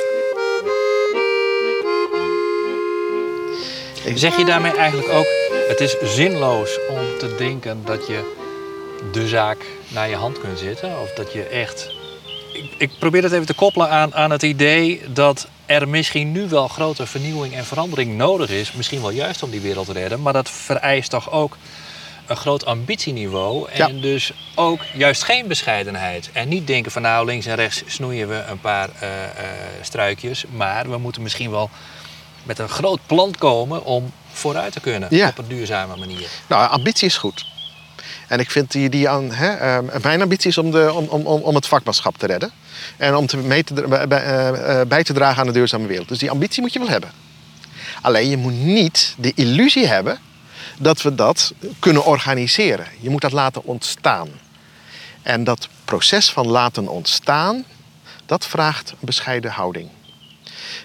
Zeg 4.18 4.36
je 4.36 4.44
daarmee 4.44 4.72
eigenlijk 4.72 5.08
ook, 5.08 5.26
het 5.68 5.80
is 5.80 5.96
zinloos 6.02 6.78
om 6.88 7.18
te 7.18 7.34
denken 7.34 7.82
dat 7.84 8.06
je 8.06 8.36
de 9.12 9.28
zaak 9.28 9.66
naar 9.88 10.08
je 10.08 10.14
hand 10.14 10.40
kunt 10.40 10.58
zetten? 10.58 11.00
Of 11.00 11.12
dat 11.12 11.32
je 11.32 11.42
echt 11.42 11.90
ik, 12.52 12.72
ik, 12.78 12.90
probeer 12.98 13.22
het 13.22 13.32
even 13.32 13.46
te 13.46 13.54
koppelen 13.54 13.90
aan, 13.90 14.14
aan 14.14 14.30
het 14.30 14.42
idee 14.42 15.02
dat 15.12 15.48
er 15.66 15.88
misschien 15.88 16.32
nu 16.32 16.48
wel 16.48 16.68
grote 16.68 17.06
vernieuwing 17.06 17.54
en 17.54 17.64
verandering 17.64 18.16
nodig 18.16 18.50
is. 18.50 18.72
Misschien 18.72 19.00
wel 19.00 19.10
juist 19.10 19.42
om 19.42 19.50
die 19.50 19.60
wereld 19.60 19.86
te 19.86 19.92
redden. 19.92 20.22
Maar 20.22 20.32
dat 20.32 20.50
vereist 20.50 21.10
toch 21.10 21.32
ook 21.32 21.56
een 22.28 22.36
groot 22.36 22.64
ambitieniveau. 22.64 23.70
En 23.70 24.00
dus 24.00 24.32
ook 24.54 24.80
juist 24.94 25.22
geen 25.22 25.46
bescheidenheid. 25.46 26.30
En 26.32 26.48
niet 26.48 26.66
denken 26.66 26.92
van 26.92 27.02
nou 27.02 27.26
links 27.26 27.46
en 27.46 27.54
rechts 27.54 27.82
snoeien 27.86 28.28
we 28.28 28.44
een 28.48 28.60
paar 28.60 28.88
uh, 28.88 29.08
struikjes. 29.82 30.44
Maar 30.50 30.90
we 30.90 30.98
moeten 30.98 31.22
misschien 31.22 31.50
wel 31.50 31.70
met 32.42 32.58
een 32.58 32.68
groot 32.68 33.00
plan 33.06 33.34
komen 33.38 33.84
om 33.84 34.12
vooruit 34.32 34.72
te 34.72 34.80
kunnen 34.80 35.28
op 35.28 35.38
een 35.38 35.48
duurzame 35.48 35.96
manier. 35.96 36.28
Nou, 36.46 36.70
ambitie 36.70 37.06
is 37.06 37.16
goed. 37.16 37.46
En 38.28 38.40
ik 38.40 38.50
vind 38.50 38.72
die, 38.72 38.88
die 38.88 39.08
aan, 39.08 39.32
hè, 39.32 39.80
uh, 39.82 40.02
mijn 40.02 40.22
ambitie 40.22 40.50
is 40.50 40.58
om, 40.58 40.70
de, 40.70 40.92
om, 40.92 41.06
om, 41.08 41.42
om 41.42 41.54
het 41.54 41.66
vakmanschap 41.66 42.18
te 42.18 42.26
redden. 42.26 42.50
En 42.96 43.14
om 43.14 43.26
te, 43.26 43.36
mee 43.36 43.64
te, 43.64 43.74
bij, 44.08 44.26
uh, 44.26 44.80
bij 44.88 45.02
te 45.02 45.12
dragen 45.12 45.40
aan 45.40 45.46
de 45.46 45.52
duurzame 45.52 45.86
wereld. 45.86 46.08
Dus 46.08 46.18
die 46.18 46.30
ambitie 46.30 46.62
moet 46.62 46.72
je 46.72 46.78
wel 46.78 46.88
hebben. 46.88 47.10
Alleen 48.02 48.28
je 48.28 48.36
moet 48.36 48.52
niet 48.52 49.14
de 49.18 49.32
illusie 49.34 49.86
hebben 49.86 50.18
dat 50.78 51.02
we 51.02 51.14
dat 51.14 51.52
kunnen 51.78 52.04
organiseren. 52.04 52.86
Je 53.00 53.10
moet 53.10 53.20
dat 53.20 53.32
laten 53.32 53.64
ontstaan. 53.64 54.28
En 55.22 55.44
dat 55.44 55.68
proces 55.84 56.30
van 56.30 56.46
laten 56.46 56.88
ontstaan, 56.88 57.64
dat 58.26 58.46
vraagt 58.46 58.90
een 58.90 58.96
bescheiden 59.00 59.50
houding. 59.50 59.90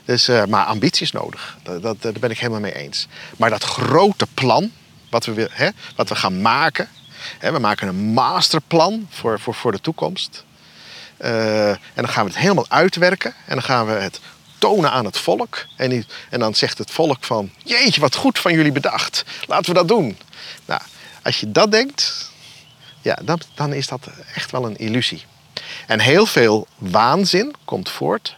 Dus, 0.06 0.30
uh, 0.30 0.46
maar 0.46 0.66
ambitie 0.66 1.04
is 1.04 1.12
nodig. 1.12 1.58
Dat, 1.64 1.82
dat, 1.82 2.02
daar 2.02 2.14
ben 2.20 2.30
ik 2.30 2.40
helemaal 2.40 2.60
mee 2.60 2.76
eens. 2.76 3.08
Maar 3.38 3.50
dat 3.50 3.64
grote 3.64 4.28
plan, 4.34 4.72
wat 5.10 5.26
we, 5.26 5.50
hè, 5.52 5.70
wat 5.96 6.10
we 6.10 6.16
gaan 6.16 6.42
maken, 6.42 6.90
we 7.40 7.60
maken 7.60 7.88
een 7.88 8.14
masterplan 8.14 9.08
voor, 9.10 9.40
voor, 9.40 9.54
voor 9.54 9.72
de 9.72 9.82
toekomst. 9.82 10.44
Uh, 11.22 11.70
en 11.70 11.80
dan 11.96 12.10
gaan 12.10 12.26
we 12.26 12.32
het 12.32 12.40
helemaal 12.40 12.70
uitwerken. 12.70 13.34
En 13.46 13.54
dan 13.54 13.64
gaan 13.64 13.86
we 13.86 13.92
het 13.92 14.20
tonen 14.64 14.92
aan 14.92 15.06
het 15.06 15.18
volk. 15.18 15.66
En, 15.76 16.06
en 16.30 16.40
dan 16.40 16.56
zegt 16.56 16.78
het 16.78 16.92
volk 16.92 17.24
van... 17.24 17.52
Jeetje, 17.64 18.02
wat 18.02 18.16
goed 18.16 18.40
van 18.40 18.54
jullie 18.54 18.72
bedacht. 18.72 19.24
Laten 19.48 19.66
we 19.66 19.74
dat 19.74 19.88
doen. 19.88 20.18
Nou, 20.66 20.82
als 21.24 21.40
je 21.40 21.52
dat 21.52 21.72
denkt... 21.72 22.32
Ja, 23.02 23.18
dan, 23.24 23.42
dan 23.54 23.74
is 23.74 23.88
dat 23.88 24.08
echt 24.36 24.52
wel 24.52 24.66
een 24.66 24.78
illusie. 24.78 25.26
En 25.88 26.00
heel 26.00 26.26
veel 26.26 26.68
waanzin 26.78 27.56
komt 27.66 27.90
voort 27.90 28.36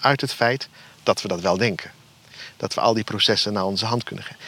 uit 0.00 0.20
het 0.20 0.32
feit 0.32 0.68
dat 1.02 1.22
we 1.22 1.28
dat 1.28 1.40
wel 1.40 1.56
denken. 1.56 1.90
Dat 2.56 2.74
we 2.74 2.80
al 2.80 2.94
die 2.94 3.04
processen 3.04 3.52
naar 3.52 3.64
onze 3.64 3.86
hand 3.86 4.04
kunnen 4.04 4.24
geven. 4.24 4.40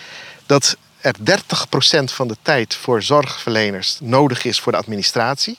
Dat 0.46 0.76
er 1.00 1.14
30% 1.18 2.04
van 2.04 2.28
de 2.28 2.36
tijd 2.42 2.74
voor 2.74 3.02
zorgverleners 3.02 3.98
nodig 4.00 4.44
is 4.44 4.60
voor 4.60 4.72
de 4.72 4.78
administratie, 4.78 5.58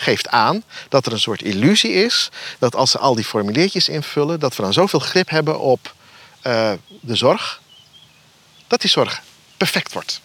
geeft 0.00 0.28
aan 0.28 0.62
dat 0.88 1.06
er 1.06 1.12
een 1.12 1.20
soort 1.20 1.42
illusie 1.42 1.92
is 1.92 2.28
dat 2.58 2.74
als 2.74 2.90
ze 2.90 2.98
al 2.98 3.14
die 3.14 3.24
formuliertjes 3.24 3.88
invullen, 3.88 4.40
dat 4.40 4.56
we 4.56 4.62
dan 4.62 4.72
zoveel 4.72 4.98
grip 4.98 5.30
hebben 5.30 5.60
op 5.60 5.94
uh, 6.46 6.72
de 7.00 7.16
zorg, 7.16 7.60
dat 8.66 8.80
die 8.80 8.90
zorg 8.90 9.22
perfect 9.56 9.92
wordt. 9.92 10.20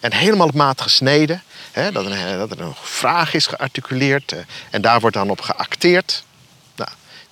En 0.00 0.12
helemaal 0.12 0.46
op 0.46 0.54
maat 0.54 0.80
gesneden, 0.80 1.42
hè, 1.72 1.92
dat, 1.92 2.06
er, 2.06 2.38
dat, 2.38 2.50
er, 2.50 2.60
een 2.60 2.74
vraag 2.82 3.34
is 3.34 3.46
gearticuleerd 3.46 4.32
uh, 4.32 4.38
en 4.70 4.82
daar 4.82 5.00
wordt 5.00 5.16
dan 5.16 5.30
op 5.30 5.40
geacteerd 5.40 6.24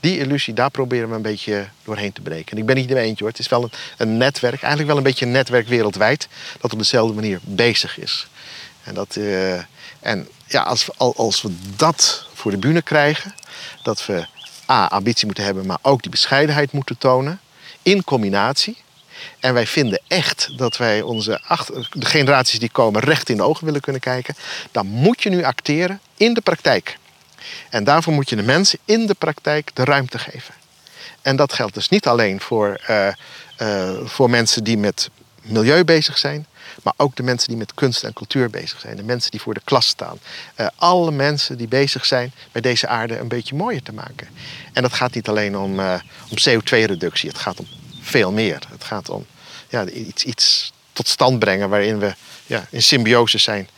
die 0.03 0.19
illusie, 0.19 0.55
daar 0.55 0.71
proberen 0.71 1.09
we 1.09 1.15
een 1.15 1.23
beetje 1.23 1.69
doorheen 1.85 2.13
te 2.13 2.21
breken. 2.21 2.53
En 2.53 2.59
ik 2.59 2.67
ben 2.67 2.77
niet 2.77 2.89
de 2.89 2.99
eentje 2.99 3.25
hoor. 3.25 3.33
Het 3.33 3.39
is 3.39 3.49
wel 3.49 3.63
een, 3.63 3.71
een, 3.97 4.17
netwerk, 4.17 4.61
eigenlijk 4.61 4.87
wel 4.87 4.97
een 4.97 5.03
beetje 5.03 5.27
een 5.27 5.33
netwerk 5.33 5.69
wereldwijd, 5.69 6.29
dat 6.61 6.73
op 6.73 6.79
dezelfde 6.79 7.15
manier 7.15 7.41
bezig 7.43 7.99
is. 7.99 8.27
En, 8.83 8.95
dat, 8.95 9.17
uh, 9.17 9.55
en 10.01 10.29
ja, 10.53 10.63
als, 10.63 10.99
als 10.99 11.43
we 11.43 11.55
dat 11.77 12.27
voor 12.33 12.51
de 12.51 12.57
bühne 12.57 12.83
krijgen, 12.83 13.35
dat 13.83 14.07
we 14.07 14.27
A, 14.71 14.87
ambitie 14.87 15.27
moeten 15.27 15.45
hebben, 15.45 15.67
maar 15.67 15.79
ook 15.83 16.03
die 16.03 16.11
bescheidenheid 16.11 16.73
moeten 16.73 16.99
tonen, 16.99 17.41
in 17.83 18.05
combinatie. 18.05 18.77
En 19.41 19.55
wij 19.55 19.67
vinden 19.67 20.01
echt 20.09 20.59
dat 20.59 20.77
wij 20.77 21.03
onze 21.03 21.41
de 21.93 22.07
generaties 22.07 22.59
die 22.59 22.71
komen 22.71 23.01
recht 23.01 23.29
in 23.29 23.37
de 23.37 23.43
ogen 23.43 23.65
willen 23.65 23.81
kunnen 23.81 24.01
kijken. 24.01 24.35
Dan 24.71 24.87
moet 24.87 25.23
je 25.23 25.31
nu 25.31 25.45
acteren 25.45 26.01
in 26.17 26.35
de 26.35 26.41
praktijk. 26.41 26.99
En 27.71 27.85
daarvoor 27.85 28.13
moet 28.13 28.29
je 28.29 28.37
de 28.37 28.43
mensen 28.43 28.79
in 28.85 29.07
de 29.07 29.15
praktijk 29.15 29.71
de 29.75 29.85
ruimte 29.85 30.19
geven. 30.19 30.55
En 31.23 31.37
dat 31.37 31.53
geldt 31.53 31.75
dus 31.75 31.89
niet 31.89 32.07
alleen 32.07 32.41
voor, 32.41 32.81
uh, 32.91 33.09
uh, 33.59 33.91
voor 34.05 34.31
mensen 34.31 34.65
die 34.65 34.79
met 34.79 35.11
milieu 35.43 35.85
bezig 35.85 36.19
zijn, 36.19 36.47
maar 36.83 36.95
ook 36.97 37.17
de 37.17 37.23
mensen 37.23 37.49
die 37.49 37.57
met 37.57 37.75
kunst 37.75 38.03
en 38.03 38.13
cultuur 38.13 38.51
bezig 38.51 38.81
zijn. 38.81 38.97
De 38.97 39.03
mensen 39.03 39.31
die 39.31 39.41
voor 39.41 39.55
de 39.55 39.61
klas 39.65 39.87
staan. 39.87 40.19
Uh, 40.57 40.67
alle 40.77 41.11
mensen 41.11 41.59
die 41.59 41.69
bezig 41.69 42.05
zijn 42.05 42.33
met 42.53 42.63
deze 42.63 42.87
aarde 42.87 43.19
een 43.19 43.29
beetje 43.29 43.55
mooier 43.55 43.83
te 43.83 43.93
maken. 43.93 44.29
En 44.73 44.83
dat 44.83 44.93
gaat 44.93 45.15
niet 45.15 45.29
alleen 45.29 45.57
om, 45.57 45.81
om 46.31 46.39
CO2-reductie, 46.49 47.29
het 47.29 47.39
gaat 47.39 47.61
om 47.61 47.67
veel 48.01 48.33
meer. 48.33 48.59
Het 48.71 48.85
gaat 48.85 49.09
om 49.09 49.27
ja, 49.69 49.89
iets, 49.89 50.25
iets 50.25 50.73
tot 50.93 51.09
stand 51.09 51.39
brengen 51.39 51.69
waarin 51.69 51.99
we 51.99 52.15
ja, 52.47 52.67
in 52.71 52.83
symbiose 52.83 53.39
zijn 53.39 53.69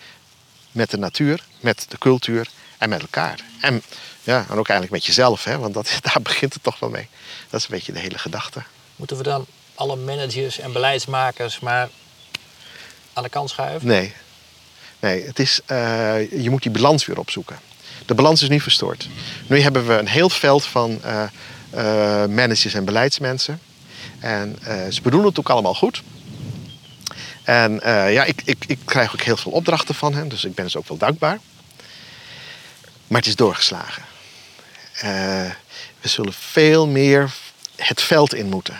met 0.73 0.90
de 0.90 0.96
natuur, 0.96 1.44
met 1.61 1.87
de 1.88 1.99
cultuur 1.99 2.49
en 2.78 2.88
met 2.88 3.00
elkaar. 3.00 3.40
En, 3.61 3.82
ja, 4.23 4.46
en 4.50 4.56
ook 4.56 4.68
eigenlijk 4.68 4.90
met 4.90 5.06
jezelf, 5.06 5.44
hè, 5.44 5.58
want 5.58 5.75
dat, 5.75 5.99
daar 6.02 6.23
begint 6.23 6.54
het 6.54 6.62
toch 6.62 6.78
wel 6.78 6.90
mee. 6.90 7.08
Dat 7.50 7.61
is 7.61 7.66
een 7.66 7.75
beetje 7.75 7.92
de 7.92 7.99
hele 7.99 8.18
gedachte. 8.18 8.62
Moeten 8.96 9.16
we 9.16 9.23
dan 9.23 9.46
alle 9.75 9.96
managers 9.96 10.58
en 10.58 10.73
beleidsmakers 10.73 11.61
maar 11.61 11.88
aan 13.14 13.23
de 13.23 13.28
kant 13.28 13.50
schuiven? 13.50 13.88
Nee. 13.88 14.12
Nee, 15.00 15.25
het 15.25 15.38
is, 15.38 15.61
uh, 15.71 16.42
je 16.42 16.50
moet 16.50 16.62
die 16.62 16.73
balans 16.73 17.06
weer 17.06 17.18
opzoeken. 17.18 17.59
De 18.06 18.14
balans 18.14 18.42
is 18.42 18.49
nu 18.49 18.61
verstoord. 18.61 19.09
Nu 19.47 19.61
hebben 19.61 19.87
we 19.87 19.94
een 19.94 20.09
heel 20.09 20.30
veld 20.30 20.64
van 20.64 21.00
uh, 21.04 21.23
uh, 21.75 21.80
managers 22.26 22.75
en 22.75 22.85
beleidsmensen. 22.85 23.61
En 24.25 24.59
eh, 24.62 24.90
ze 24.90 25.02
bedoelen 25.02 25.28
het 25.28 25.38
ook 25.38 25.49
allemaal 25.49 25.75
goed. 25.75 26.02
En 27.42 27.80
eh, 27.80 28.12
ja, 28.12 28.25
ik, 28.25 28.42
ik, 28.44 28.64
ik 28.66 28.78
krijg 28.85 29.12
ook 29.12 29.21
heel 29.21 29.37
veel 29.37 29.52
opdrachten 29.52 29.94
van 29.94 30.14
hen, 30.14 30.28
dus 30.28 30.44
ik 30.44 30.54
ben 30.54 30.64
dus 30.64 30.76
ook 30.76 30.88
wel 30.88 30.97
dankbaar. 30.97 31.38
Maar 33.06 33.18
het 33.18 33.26
is 33.26 33.37
doorgeslagen. 33.37 34.02
Eh, 34.94 35.50
we 36.00 36.09
zullen 36.09 36.33
veel 36.33 36.87
meer 36.87 37.35
het 37.76 38.02
veld 38.02 38.35
in 38.35 38.47
moeten. 38.47 38.78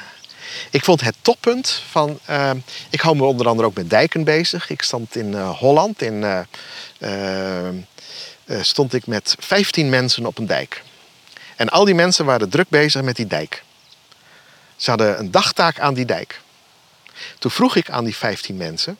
Ik 0.71 0.85
vond 0.85 1.01
het 1.01 1.15
toppunt 1.23 1.83
van. 1.91 2.19
eh, 2.25 2.51
ik 2.91 3.01
hou 3.01 3.17
me 3.17 3.25
onder 3.25 3.49
andere 3.49 3.69
ook 3.69 3.75
met 3.75 3.91
dijken 3.91 4.25
bezig. 4.25 4.71
Ik 4.71 4.83
stond 4.83 5.17
in 5.17 5.35
eh, 5.35 5.59
Holland. 5.59 6.03
In, 6.03 6.25
eh, 6.25 6.41
eh, 6.99 7.69
eh, 7.69 7.75
stond 8.61 8.95
ik 8.95 9.07
met 9.07 9.37
15 9.39 9.89
mensen 9.89 10.27
op 10.27 10.39
een 10.39 10.47
dijk. 10.47 10.83
En 11.57 11.69
al 11.69 11.85
die 11.85 11.95
mensen 11.95 12.25
waren 12.25 12.49
druk 12.49 12.69
bezig 12.69 13.03
met 13.03 13.17
die 13.17 13.27
dijk. 13.27 13.63
Ze 14.77 14.91
hadden 14.91 15.19
een 15.19 15.31
dagtaak 15.31 15.79
aan 15.81 15.95
die 15.95 16.05
dijk. 16.05 16.41
Toen 17.39 17.51
vroeg 17.51 17.77
ik 17.77 17.91
aan 17.91 18.05
die 18.05 18.17
15 18.17 18.57
mensen: 18.57 18.99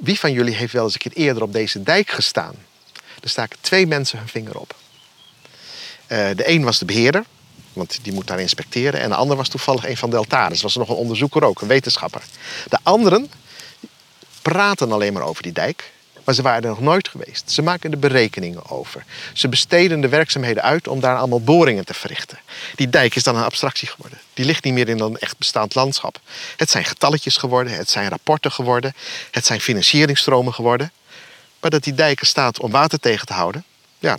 wie 0.00 0.18
van 0.18 0.32
jullie 0.32 0.54
heeft 0.54 0.72
wel 0.72 0.84
eens 0.84 0.92
een 0.92 0.98
keer 0.98 1.12
eerder 1.12 1.42
op 1.42 1.52
deze 1.52 1.82
dijk 1.82 2.10
gestaan? 2.10 2.54
Er 3.22 3.28
staken 3.28 3.58
twee 3.60 3.86
mensen 3.86 4.18
hun 4.18 4.28
vinger 4.28 4.58
op. 4.58 4.74
De 6.06 6.42
een 6.48 6.64
was 6.64 6.78
de 6.78 6.84
beheerder, 6.84 7.24
want 7.78 7.98
die 8.02 8.12
moet 8.12 8.26
daar 8.26 8.40
inspecteren. 8.40 9.00
En 9.00 9.08
de 9.08 9.14
ander 9.14 9.36
was 9.36 9.48
toevallig 9.48 9.88
een 9.88 9.96
van 9.96 10.10
de 10.10 10.16
altares. 10.16 10.62
was 10.62 10.76
nog 10.76 10.88
een 10.88 10.94
onderzoeker 10.94 11.44
ook, 11.44 11.60
een 11.60 11.68
wetenschapper. 11.68 12.22
De 12.68 12.78
anderen 12.82 13.30
praten 14.42 14.92
alleen 14.92 15.12
maar 15.12 15.22
over 15.22 15.42
die 15.42 15.52
dijk. 15.52 15.92
Maar 16.28 16.36
ze 16.36 16.42
waren 16.42 16.62
er 16.62 16.68
nog 16.68 16.80
nooit 16.80 17.08
geweest. 17.08 17.50
Ze 17.50 17.62
maken 17.62 17.90
er 17.92 17.98
berekeningen 17.98 18.70
over. 18.70 19.04
Ze 19.32 19.48
besteden 19.48 20.00
de 20.00 20.08
werkzaamheden 20.08 20.62
uit 20.62 20.88
om 20.88 21.00
daar 21.00 21.16
allemaal 21.16 21.40
boringen 21.40 21.84
te 21.84 21.94
verrichten. 21.94 22.38
Die 22.74 22.88
dijk 22.88 23.14
is 23.14 23.22
dan 23.22 23.36
een 23.36 23.44
abstractie 23.44 23.88
geworden. 23.88 24.18
Die 24.34 24.44
ligt 24.44 24.64
niet 24.64 24.74
meer 24.74 24.88
in 24.88 25.00
een 25.00 25.18
echt 25.18 25.38
bestaand 25.38 25.74
landschap. 25.74 26.20
Het 26.56 26.70
zijn 26.70 26.84
getalletjes 26.84 27.36
geworden, 27.36 27.72
het 27.72 27.90
zijn 27.90 28.08
rapporten 28.08 28.52
geworden, 28.52 28.94
het 29.30 29.46
zijn 29.46 29.60
financieringstromen 29.60 30.54
geworden. 30.54 30.92
Maar 31.60 31.70
dat 31.70 31.84
die 31.84 31.94
dijken 31.94 32.26
staat 32.26 32.60
om 32.60 32.70
water 32.70 33.00
tegen 33.00 33.26
te 33.26 33.32
houden, 33.32 33.64
ja, 33.98 34.18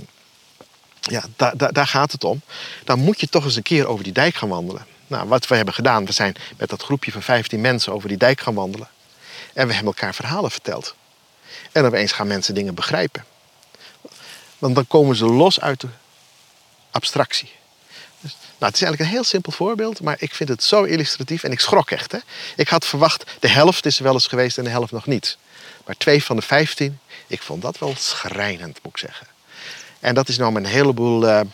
ja, 1.00 1.24
daar, 1.56 1.88
gaat 1.88 2.12
het 2.12 2.24
om. 2.24 2.42
Dan 2.84 3.00
moet 3.00 3.20
je 3.20 3.28
toch 3.28 3.44
eens 3.44 3.56
een 3.56 3.64
keer 3.64 3.88
over 3.88 4.04
die 4.04 4.14
dijk 4.14 4.36
gaan 4.36 4.50
wandelen. 4.50 4.86
Nou, 5.08 5.28
wat 5.28 5.48
we 5.48 5.56
hebben 5.56 5.74
gedaan, 5.74 6.06
we 6.06 6.12
zijn 6.12 6.36
met 6.58 6.70
dat 6.70 6.84
groepje 6.84 7.12
van 7.12 7.22
15 7.22 7.62
mensen 7.62 7.94
over 7.94 8.08
die 8.08 8.18
dijk 8.18 8.42
gaan 8.42 8.54
wandelen. 8.54 8.90
En 9.54 9.68
we 9.68 9.74
hebben 9.74 9.94
elkaar 9.94 10.16
verhalen 10.16 10.52
verteld. 10.52 10.96
En 11.72 11.86
opeens 11.86 12.12
gaan 12.12 12.28
mensen 12.28 12.54
dingen 12.54 12.76
begrijpen. 12.76 13.26
Want 14.58 14.76
dan 14.76 14.88
komen 14.88 15.16
ze 15.16 15.26
los 15.26 15.60
uit 15.60 15.82
de 15.82 15.88
abstractie. 16.92 17.52
Dus, 18.20 18.32
nou, 18.32 18.72
het 18.72 18.76
is 18.76 18.82
eigenlijk 18.82 19.00
een 19.00 19.16
heel 19.16 19.24
simpel 19.24 19.52
voorbeeld, 19.52 20.02
maar 20.02 20.16
ik 20.20 20.36
vind 20.36 20.50
het 20.50 20.64
zo 20.64 20.84
illustratief 20.84 21.44
en 21.44 21.52
ik 21.52 21.60
schrok 21.60 21.92
echt. 21.92 22.12
Hè? 22.12 22.18
Ik 22.56 22.68
had 22.68 22.86
verwacht, 22.86 23.24
de 23.40 23.50
helft 23.50 23.86
is 23.86 23.98
er 23.98 24.04
wel 24.04 24.14
eens 24.14 24.28
geweest 24.28 24.58
en 24.58 24.64
de 24.64 24.70
helft 24.70 24.92
nog 24.92 25.06
niet. 25.06 25.38
Maar 25.86 25.98
twee 25.98 26.24
van 26.24 26.36
de 26.36 26.42
15, 26.42 27.00
ik 27.28 27.42
vond 27.42 27.62
dat 27.62 27.80
wel 27.80 27.94
schrijnend, 27.98 28.80
moet 28.84 28.94
ik 28.94 29.00
zeggen. 29.00 29.28
En 30.00 30.16
dat 30.16 30.28
is 30.30 30.38
nou 30.38 30.56
een 30.56 30.66
heleboel 30.66 31.28
eh 31.28 31.40
En, 31.40 31.52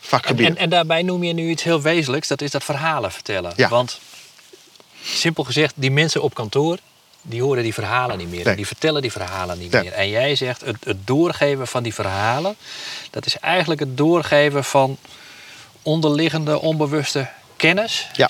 vakgebieden. 0.00 0.56
en, 0.56 0.62
en 0.62 0.70
daarbij 0.70 1.02
noem 1.02 1.22
je 1.24 1.32
nu 1.32 1.48
iets 1.50 1.62
heel 1.62 1.82
wezenlijks, 1.82 2.28
dat 2.28 2.40
is 2.42 2.50
dat 2.50 2.64
verhalen 2.64 3.12
vertellen. 3.12 3.52
Ja. 3.56 3.68
Want 3.68 4.00
simpel 5.02 5.44
gezegd, 5.44 5.72
die 5.76 5.90
mensen 5.90 6.22
op 6.22 6.34
kantoor, 6.34 6.78
die 7.22 7.42
horen 7.42 7.62
die 7.62 7.74
verhalen 7.74 8.18
niet 8.18 8.30
meer. 8.30 8.44
Nee. 8.44 8.56
Die 8.56 8.66
vertellen 8.66 9.02
die 9.02 9.12
verhalen 9.12 9.58
niet 9.58 9.72
Nee. 9.72 9.82
meer. 9.82 9.92
En 9.92 10.08
jij 10.08 10.34
zegt, 10.36 10.60
het, 10.64 10.76
het 10.84 11.06
doorgeven 11.06 11.66
van 11.66 11.82
die 11.82 11.94
verhalen, 11.94 12.56
dat 13.10 13.26
is 13.26 13.38
eigenlijk 13.38 13.80
het 13.80 13.96
doorgeven 13.96 14.64
van 14.64 14.98
onderliggende, 15.82 16.60
onbewuste 16.60 17.28
kennis. 17.56 18.06
Ja. 18.12 18.28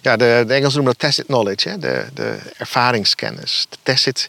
Ja, 0.00 0.16
de, 0.16 0.44
de 0.46 0.54
Engelsen 0.54 0.74
noemen 0.82 0.96
dat 0.98 0.98
tacit 0.98 1.26
knowledge, 1.26 1.68
hè? 1.68 1.78
De, 1.78 2.06
de 2.14 2.38
ervaringskennis. 2.56 3.66
De 3.68 3.76
tacit, 3.82 4.28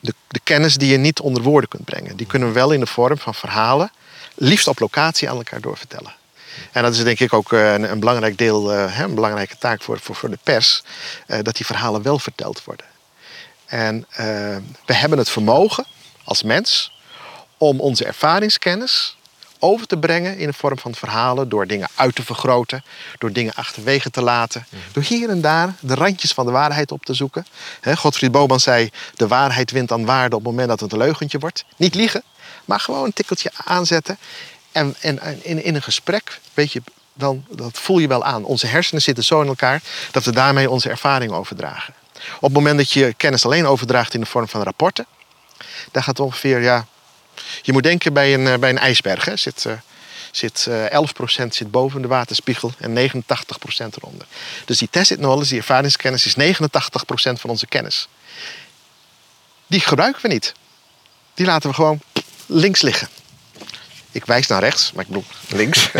de, 0.00 0.14
de 0.28 0.40
kennis 0.42 0.76
die 0.76 0.90
je 0.90 0.96
niet 0.96 1.20
onder 1.20 1.42
woorden 1.42 1.68
kunt 1.68 1.84
brengen. 1.84 2.16
Die 2.16 2.26
kunnen 2.26 2.48
we 2.48 2.54
wel 2.54 2.72
in 2.72 2.80
de 2.80 2.86
vorm 2.86 3.18
van 3.18 3.34
verhalen, 3.34 3.90
liefst 4.34 4.68
op 4.68 4.78
locatie 4.78 5.30
aan 5.30 5.36
elkaar 5.36 5.60
doorvertellen. 5.60 6.14
En 6.72 6.82
dat 6.82 6.94
is 6.94 7.02
denk 7.02 7.20
ik 7.20 7.32
ook 7.32 7.52
eh, 7.52 7.72
een, 7.72 7.90
een 7.90 8.00
belangrijk 8.00 8.38
deel, 8.38 8.72
eh, 8.72 8.98
een 8.98 9.14
belangrijke 9.14 9.58
taak 9.58 9.82
voor, 9.82 9.98
voor, 9.98 10.14
voor 10.14 10.30
de 10.30 10.38
pers, 10.42 10.82
eh, 11.26 11.38
dat 11.42 11.56
die 11.56 11.66
verhalen 11.66 12.02
wel 12.02 12.18
verteld 12.18 12.64
worden. 12.64 12.86
En 13.66 14.06
we 14.86 14.94
hebben 14.94 15.18
het 15.18 15.28
vermogen 15.28 15.86
als 16.24 16.42
mens 16.42 16.92
om 17.58 17.80
onze 17.80 18.04
ervaringskennis 18.04 19.16
over 19.60 19.86
te 19.86 19.96
brengen 19.96 20.38
in 20.38 20.46
de 20.46 20.52
vorm 20.52 20.78
van 20.78 20.94
verhalen, 20.94 21.48
door 21.48 21.66
dingen 21.66 21.88
uit 21.94 22.14
te 22.14 22.24
vergroten, 22.24 22.84
door 23.18 23.32
dingen 23.32 23.54
achterwege 23.54 24.10
te 24.10 24.22
laten, 24.22 24.66
door 24.92 25.02
hier 25.02 25.28
en 25.28 25.40
daar 25.40 25.74
de 25.80 25.94
randjes 25.94 26.32
van 26.32 26.46
de 26.46 26.52
waarheid 26.52 26.92
op 26.92 27.04
te 27.04 27.14
zoeken. 27.14 27.46
Godfried 27.96 28.32
Boman 28.32 28.60
zei: 28.60 28.90
De 29.14 29.28
waarheid 29.28 29.70
wint 29.70 29.92
aan 29.92 30.04
waarde 30.04 30.36
op 30.36 30.42
het 30.42 30.50
moment 30.50 30.68
dat 30.68 30.80
het 30.80 30.92
een 30.92 30.98
leugentje 30.98 31.38
wordt. 31.38 31.64
Niet 31.76 31.94
liegen, 31.94 32.22
maar 32.64 32.80
gewoon 32.80 33.04
een 33.04 33.12
tikkeltje 33.12 33.50
aanzetten. 33.64 34.18
En, 34.72 34.94
en, 35.00 35.18
en 35.18 35.44
in, 35.44 35.64
in 35.64 35.74
een 35.74 35.82
gesprek, 35.82 36.40
weet 36.54 36.72
je, 36.72 36.82
dan 37.12 37.44
dat 37.50 37.78
voel 37.78 37.98
je 37.98 38.08
wel 38.08 38.24
aan. 38.24 38.44
Onze 38.44 38.66
hersenen 38.66 39.02
zitten 39.02 39.24
zo 39.24 39.40
in 39.40 39.48
elkaar 39.48 39.82
dat 40.10 40.24
we 40.24 40.32
daarmee 40.32 40.70
onze 40.70 40.88
ervaring 40.88 41.32
overdragen. 41.32 41.94
Op 42.36 42.42
het 42.42 42.52
moment 42.52 42.78
dat 42.78 42.90
je 42.90 43.14
kennis 43.16 43.44
alleen 43.44 43.66
overdraagt 43.66 44.14
in 44.14 44.20
de 44.20 44.26
vorm 44.26 44.48
van 44.48 44.62
rapporten, 44.62 45.06
dan 45.90 46.02
gaat 46.02 46.20
ongeveer, 46.20 46.62
ja, 46.62 46.86
je 47.62 47.72
moet 47.72 47.82
denken 47.82 48.12
bij 48.12 48.34
een, 48.34 48.46
eh, 48.46 48.58
bij 48.58 48.70
een 48.70 48.78
ijsberg. 48.78 49.24
Hè, 49.24 49.36
zit, 49.36 49.64
eh, 49.64 49.72
zit 50.30 50.66
eh, 50.68 50.90
11% 50.90 51.54
zit 51.54 51.70
boven 51.70 52.02
de 52.02 52.08
waterspiegel 52.08 52.72
en 52.78 52.92
89% 52.92 53.96
eronder. 53.96 54.26
Dus 54.64 54.78
die 54.78 54.88
tacit 54.90 55.18
knowledge, 55.18 55.48
die 55.48 55.58
ervaringskennis, 55.58 56.26
is 56.26 56.34
89% 56.34 57.40
van 57.40 57.50
onze 57.50 57.66
kennis. 57.66 58.08
Die 59.66 59.80
gebruiken 59.80 60.22
we 60.22 60.28
niet. 60.28 60.52
Die 61.34 61.46
laten 61.46 61.68
we 61.68 61.74
gewoon 61.74 62.00
links 62.46 62.80
liggen. 62.80 63.08
Ik 64.12 64.24
wijs 64.24 64.46
naar 64.46 64.60
rechts, 64.60 64.92
maar 64.92 65.04
ik 65.04 65.10
bedoel 65.10 65.24
links. 65.48 65.90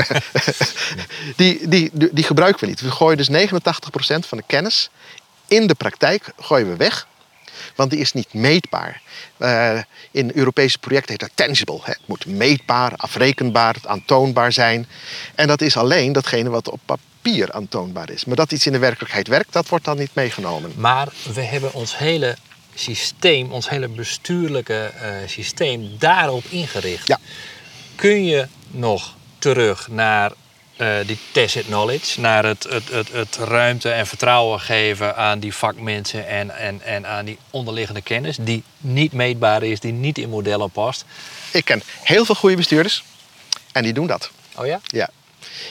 die, 1.36 1.68
die, 1.68 1.90
die, 1.92 2.08
die 2.12 2.24
gebruiken 2.24 2.60
we 2.60 2.66
niet. 2.66 2.80
We 2.80 2.90
gooien 2.90 3.16
dus 3.16 3.30
89% 3.30 3.48
van 4.26 4.38
de 4.38 4.44
kennis 4.46 4.90
in 5.50 5.66
de 5.66 5.74
praktijk 5.74 6.32
gooien 6.38 6.68
we 6.68 6.76
weg. 6.76 7.06
Want 7.74 7.90
die 7.90 8.00
is 8.00 8.12
niet 8.12 8.34
meetbaar. 8.34 9.02
Eh, 9.36 9.78
in 10.10 10.30
Europese 10.34 10.78
projecten 10.78 11.10
heet 11.10 11.20
dat 11.20 11.46
tangible. 11.46 11.78
Hè. 11.82 11.92
Het 11.92 12.06
moet 12.06 12.26
meetbaar, 12.26 12.92
afrekenbaar, 12.96 13.76
aantoonbaar 13.84 14.52
zijn. 14.52 14.86
En 15.34 15.46
dat 15.46 15.60
is 15.60 15.76
alleen 15.76 16.12
datgene 16.12 16.48
wat 16.48 16.70
op 16.70 16.80
papier 16.84 17.52
aantoonbaar 17.52 18.10
is. 18.10 18.24
Maar 18.24 18.36
dat 18.36 18.52
iets 18.52 18.66
in 18.66 18.72
de 18.72 18.78
werkelijkheid 18.78 19.28
werkt, 19.28 19.52
dat 19.52 19.68
wordt 19.68 19.84
dan 19.84 19.98
niet 19.98 20.14
meegenomen. 20.14 20.72
Maar 20.76 21.08
we 21.34 21.40
hebben 21.40 21.74
ons 21.74 21.98
hele 21.98 22.36
systeem, 22.74 23.52
ons 23.52 23.68
hele 23.68 23.88
bestuurlijke 23.88 24.92
eh, 25.00 25.12
systeem 25.26 25.90
daarop 25.98 26.44
ingericht. 26.48 27.06
Ja. 27.06 27.18
Kun 27.94 28.24
je 28.24 28.46
nog 28.70 29.14
terug 29.38 29.88
naar 29.88 30.32
eh, 30.80 31.06
die 31.06 31.18
tacit 31.32 31.64
knowledge, 31.64 32.20
naar 32.20 32.44
het, 32.44 32.66
het, 32.68 32.88
het, 32.90 33.12
het 33.12 33.36
ruimte 33.36 33.90
en 33.90 34.06
vertrouwen 34.06 34.60
geven 34.60 35.16
aan 35.16 35.38
die 35.38 35.54
vakmensen 35.54 36.26
en, 36.26 36.50
en, 36.50 36.82
en 36.82 37.06
aan 37.06 37.24
die 37.24 37.38
onderliggende 37.50 38.02
kennis, 38.02 38.36
die 38.40 38.62
niet 38.78 39.12
meetbaar 39.12 39.62
is, 39.62 39.80
die 39.80 39.92
niet 39.92 40.18
in 40.18 40.28
modellen 40.28 40.70
past? 40.70 41.04
Ik 41.50 41.64
ken 41.64 41.82
heel 42.02 42.24
veel 42.24 42.34
goede 42.34 42.56
bestuurders 42.56 43.04
en 43.72 43.82
die 43.82 43.92
doen 43.92 44.06
dat. 44.06 44.30
Oh 44.56 44.66
ja? 44.66 44.80
Ja. 44.84 45.08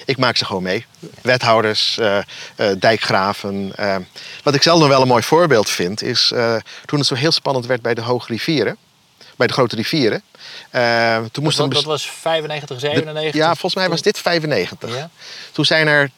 Ik 0.06 0.17
maak 0.17 0.38
ze 0.38 0.45
gewoon 0.45 0.63
mee. 0.63 0.86
Wethouders, 1.22 1.98
eh, 1.98 2.17
eh, 2.17 2.24
dijkgraven. 2.80 3.74
Wat 4.43 4.56
ik 4.56 4.62
zelf 4.62 4.80
nog 4.80 4.88
wel 4.88 5.02
een 5.02 5.08
mooi 5.08 5.24
voorbeeld 5.24 5.69
vind, 5.69 6.02
is 6.02 6.28
toen 6.86 7.00
het 7.00 7.08
zo 7.08 7.15
heel 7.15 7.32
spannend 7.32 7.65
werd 7.65 7.82
bij 7.82 7.93
de 7.93 8.02
hoge 8.02 8.32
rivieren, 8.32 8.78
bij 9.39 9.47
de 9.47 9.54
grote 9.54 9.75
rivieren. 9.75 10.21
eh, 10.69 11.17
toen 11.32 11.43
moest 11.43 11.58
Dat, 11.58 11.71
dat 11.71 11.84
was 11.84 12.10
95, 12.10 12.80
97? 12.80 13.41
ja, 13.41 13.47
volgens 13.49 13.75
mij 13.75 13.89
was 13.89 14.02
dit 14.02 14.17
95. 14.19 14.95
Ja? 14.95 15.10
Toen 15.52 15.65
zijn 15.65 15.88
er 15.88 16.10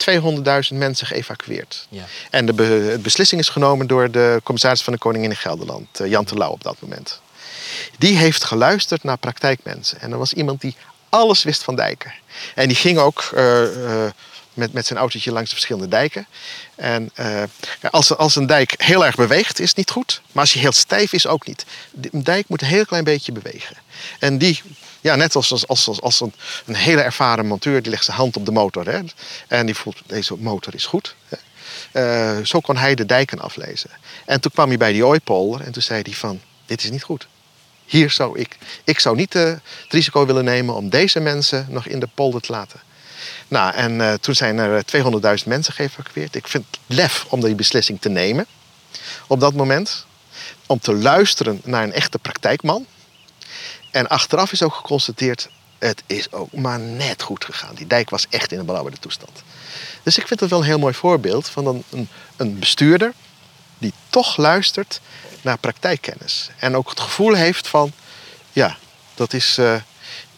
200.000 0.72 0.78
mensen 0.78 1.08
geëvacueerd. 1.08 1.88
Ja. 1.90 2.04
En 2.30 2.46
de 2.46 2.54
be- 2.54 3.00
beslissing 3.02 3.42
is 3.42 3.50
genomen 3.50 3.88
door 3.88 4.12
de 4.12 4.40
commissaris 4.44 4.82
van 4.82 4.94
de 4.94 5.00
Koningin 5.00 5.30
in 5.30 5.36
Gelderland, 5.36 6.00
eh, 6.00 6.08
Jan 6.10 6.26
Terlouw 6.26 6.50
op 6.52 6.64
dat 6.64 6.76
moment. 6.80 7.22
Die 7.98 8.18
heeft 8.18 8.44
geluisterd 8.44 9.04
naar 9.04 9.18
praktijkmensen. 9.18 10.00
En 10.02 10.12
er 10.12 10.18
was 10.18 10.34
iemand 10.34 10.62
die 10.62 10.76
alles 11.10 11.44
wist 11.44 11.64
van 11.64 11.76
dijken. 11.76 12.14
En 12.56 12.68
die 12.68 12.78
ging 12.78 12.98
ook 12.98 13.30
eh, 13.36 14.06
eh, 14.06 14.12
met, 14.54 14.74
met 14.74 14.86
zijn 14.86 15.00
autootje 15.00 15.32
langs 15.32 15.50
de 15.50 15.56
verschillende 15.56 15.88
dijken. 15.88 16.28
En 16.76 17.12
ja, 17.82 17.90
als, 17.92 18.16
als 18.18 18.36
een 18.36 18.46
dijk 18.46 18.74
heel 18.78 19.06
erg 19.06 19.16
beweegt, 19.16 19.60
is 19.60 19.68
het 19.68 19.78
niet 19.78 19.92
goed. 19.92 20.22
Maar 20.32 20.44
als 20.44 20.54
hij 20.54 20.62
heel 20.62 20.72
stijf 20.72 21.14
is, 21.14 21.28
ook 21.28 21.48
niet. 21.48 21.66
Een 22.12 22.24
dijk 22.24 22.48
moet 22.48 22.62
een 22.62 22.68
heel 22.68 22.86
klein 22.86 23.04
beetje 23.04 23.32
bewegen. 23.32 23.78
En 24.20 24.38
die, 24.38 24.62
ja, 25.02 25.16
net 25.16 25.36
als, 25.36 25.52
als, 25.52 25.68
als, 25.68 26.02
als 26.02 26.20
een, 26.22 26.34
een 26.66 26.76
hele 26.76 27.02
ervaren 27.02 27.46
monteur, 27.46 27.82
die 27.82 27.92
legt 27.92 28.06
zijn 28.06 28.18
hand 28.18 28.38
op 28.38 28.46
de 28.46 28.52
motor. 28.52 28.86
Hè, 28.86 29.00
en 29.48 29.66
die 29.66 29.76
voelt, 29.76 30.02
deze 30.06 30.36
motor 30.38 30.74
is 30.76 30.86
goed. 30.86 31.16
Hè. 31.28 31.38
Eh, 31.92 32.46
zo 32.46 32.60
kon 32.60 32.78
hij 32.78 32.96
de 32.96 33.06
dijken 33.06 33.40
aflezen. 33.40 33.90
En 34.26 34.42
toen 34.42 34.52
kwam 34.52 34.68
hij 34.68 34.78
bij 34.78 34.92
die 34.92 35.06
ooipolder 35.06 35.62
en 35.62 35.72
toen 35.72 35.82
zei 35.82 36.02
hij 36.02 36.14
van, 36.14 36.42
dit 36.66 36.84
is 36.84 36.90
niet 36.90 37.04
goed. 37.04 37.28
Hier 37.86 38.10
zou 38.10 38.40
ik, 38.40 38.58
ik 38.84 39.00
zou 39.00 39.16
niet 39.16 39.36
eh, 39.36 39.44
het 39.44 39.62
risico 39.90 40.26
willen 40.26 40.44
nemen 40.44 40.76
om 40.76 40.90
deze 40.90 41.20
mensen 41.20 41.66
nog 41.70 41.86
in 41.88 42.00
de 42.00 42.08
polder 42.14 42.42
te 42.42 42.52
laten. 42.52 42.80
Nou, 43.52 43.74
en 43.74 44.02
eh, 44.02 44.14
toen 44.14 44.36
zijn 44.36 44.58
er 44.58 44.84
200.000 45.42 45.48
mensen 45.48 45.74
geëvacueerd. 45.74 46.36
Ik 46.36 46.48
vind 46.48 46.66
het 46.72 46.80
lef 46.86 47.26
om 47.30 47.42
die 47.42 47.56
beslissing 47.56 48.02
te 48.02 48.10
nemen 48.10 48.46
op 49.28 49.40
dat 49.40 49.54
moment. 49.54 50.06
Om 50.66 50.80
te 50.80 50.94
luisteren 50.94 51.62
naar 51.64 51.84
een 51.84 51.94
echte 51.94 52.20
praktijkman. 52.20 52.86
En 53.92 54.08
achteraf 54.08 54.52
is 54.52 54.64
ook 54.64 54.74
geconstateerd, 54.74 55.50
het 55.80 56.04
is 56.06 56.32
ook 56.32 56.54
maar 56.54 56.80
net 56.80 57.22
goed 57.22 57.46
gegaan. 57.46 57.76
Die 57.76 57.88
dijk 57.88 58.10
was 58.10 58.26
echt 58.30 58.52
in 58.52 58.60
een 58.60 58.66
belauwerde 58.66 59.00
toestand. 59.00 59.44
Dus 60.04 60.18
ik 60.18 60.28
vind 60.28 60.40
het 60.40 60.50
wel 60.50 60.60
een 60.60 60.66
heel 60.66 60.80
mooi 60.80 60.94
voorbeeld 60.94 61.50
van 61.50 61.84
een, 61.90 62.10
een, 62.36 62.60
bestuurder 62.60 63.14
die 63.78 63.94
toch 64.10 64.38
luistert 64.38 65.02
naar 65.42 65.58
praktijkkennis. 65.58 66.50
En 66.60 66.76
ook 66.76 66.90
het 66.90 67.00
gevoel 67.00 67.34
heeft 67.34 67.68
van, 67.68 67.92
ja, 68.52 68.78
dat 69.14 69.34
is, 69.34 69.58
uh, 69.58 69.76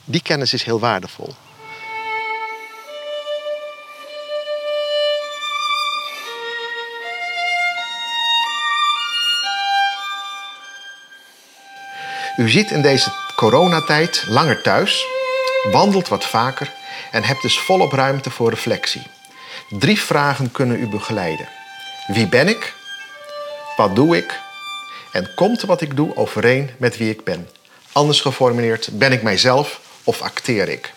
die 0.06 0.22
kennis 0.22 0.54
is 0.54 0.64
heel 0.64 0.80
waardevol. 0.80 1.36
U 12.38 12.50
ziet 12.50 12.72
in 12.72 12.82
deze 12.82 13.12
coronatijd 13.36 14.26
langer 14.28 14.62
thuis, 14.62 15.06
wandelt 15.72 16.08
wat 16.08 16.26
vaker 16.26 16.72
en 17.12 17.24
hebt 17.24 17.42
dus 17.42 17.60
volop 17.60 17.92
ruimte 17.92 18.30
voor 18.30 18.50
reflectie. 18.50 19.02
Drie 19.70 20.02
vragen 20.02 20.52
kunnen 20.52 20.80
u 20.80 20.88
begeleiden. 20.88 21.48
Wie 22.08 22.28
ben 22.28 22.48
ik? 22.48 22.74
Wat 23.76 23.96
doe 23.96 24.18
ik? 24.18 24.40
En 25.12 25.34
komt 25.36 25.62
wat 25.62 25.82
ik 25.82 25.96
doe 25.96 26.16
overeen 26.16 26.70
met 26.78 26.98
wie 26.98 27.10
ik 27.10 27.24
ben? 27.24 27.50
Anders 27.92 28.22
geformuleerd, 28.22 28.90
ben 28.92 29.12
ik 29.12 29.22
mijzelf 29.22 29.80
of 30.04 30.22
acteer 30.22 30.70
ik? 30.70 30.94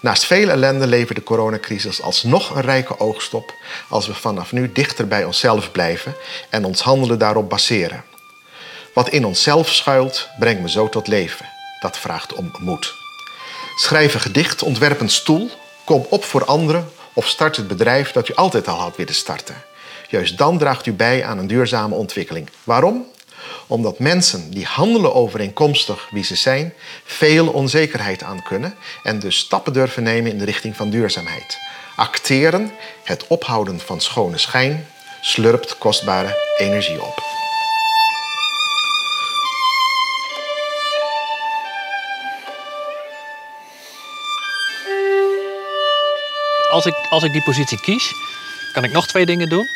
Naast 0.00 0.24
veel 0.24 0.48
ellende 0.48 0.86
levert 0.86 1.18
de 1.18 1.24
coronacrisis 1.24 2.02
alsnog 2.02 2.54
een 2.54 2.62
rijke 2.62 2.98
oogst 3.00 3.34
op 3.34 3.54
als 3.88 4.06
we 4.06 4.14
vanaf 4.14 4.52
nu 4.52 4.72
dichter 4.72 5.08
bij 5.08 5.24
onszelf 5.24 5.72
blijven 5.72 6.14
en 6.50 6.64
ons 6.64 6.80
handelen 6.80 7.18
daarop 7.18 7.48
baseren. 7.48 8.04
Wat 8.96 9.08
in 9.08 9.24
onszelf 9.24 9.72
schuilt, 9.72 10.28
brengt 10.38 10.62
me 10.62 10.70
zo 10.70 10.88
tot 10.88 11.06
leven. 11.06 11.46
Dat 11.80 11.98
vraagt 11.98 12.34
om 12.34 12.50
moed. 12.58 12.94
Schrijf 13.74 14.14
een 14.14 14.20
gedicht, 14.20 14.62
ontwerp 14.62 15.00
een 15.00 15.08
stoel, 15.08 15.50
kom 15.84 16.06
op 16.10 16.24
voor 16.24 16.44
anderen 16.44 16.90
of 17.12 17.28
start 17.28 17.56
het 17.56 17.68
bedrijf 17.68 18.12
dat 18.12 18.28
u 18.28 18.34
altijd 18.34 18.68
al 18.68 18.78
had 18.78 18.96
willen 18.96 19.14
starten. 19.14 19.62
Juist 20.08 20.38
dan 20.38 20.58
draagt 20.58 20.86
u 20.86 20.92
bij 20.92 21.24
aan 21.24 21.38
een 21.38 21.46
duurzame 21.46 21.94
ontwikkeling. 21.94 22.48
Waarom? 22.64 23.06
Omdat 23.66 23.98
mensen 23.98 24.50
die 24.50 24.64
handelen 24.64 25.14
overeenkomstig 25.14 26.08
wie 26.10 26.24
ze 26.24 26.36
zijn, 26.36 26.74
veel 27.04 27.48
onzekerheid 27.48 28.22
aan 28.22 28.42
kunnen 28.42 28.74
en 29.02 29.18
dus 29.18 29.38
stappen 29.38 29.72
durven 29.72 30.02
nemen 30.02 30.30
in 30.30 30.38
de 30.38 30.44
richting 30.44 30.76
van 30.76 30.90
duurzaamheid. 30.90 31.58
Acteren, 31.96 32.72
het 33.04 33.26
ophouden 33.26 33.80
van 33.80 34.00
schone 34.00 34.38
schijn, 34.38 34.86
slurpt 35.20 35.78
kostbare 35.78 36.36
energie 36.58 37.02
op. 37.02 37.45
Als 46.76 46.86
ik, 46.86 46.94
als 47.10 47.22
ik 47.22 47.32
die 47.32 47.42
positie 47.42 47.80
kies, 47.80 48.12
kan 48.72 48.84
ik 48.84 48.92
nog 48.92 49.06
twee 49.06 49.26
dingen 49.26 49.48
doen. 49.48 49.66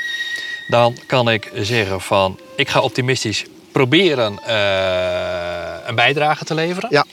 Dan 0.69 0.99
kan 1.07 1.31
ik 1.31 1.51
zeggen 1.55 2.01
van, 2.01 2.39
ik 2.57 2.69
ga 2.69 2.81
optimistisch 2.81 3.45
proberen 3.73 4.39
uh, 4.49 5.89
een 5.89 5.95
bijdrage 5.95 6.45
te 6.45 6.55
leveren. 6.55 6.89
Ja. 6.93 7.05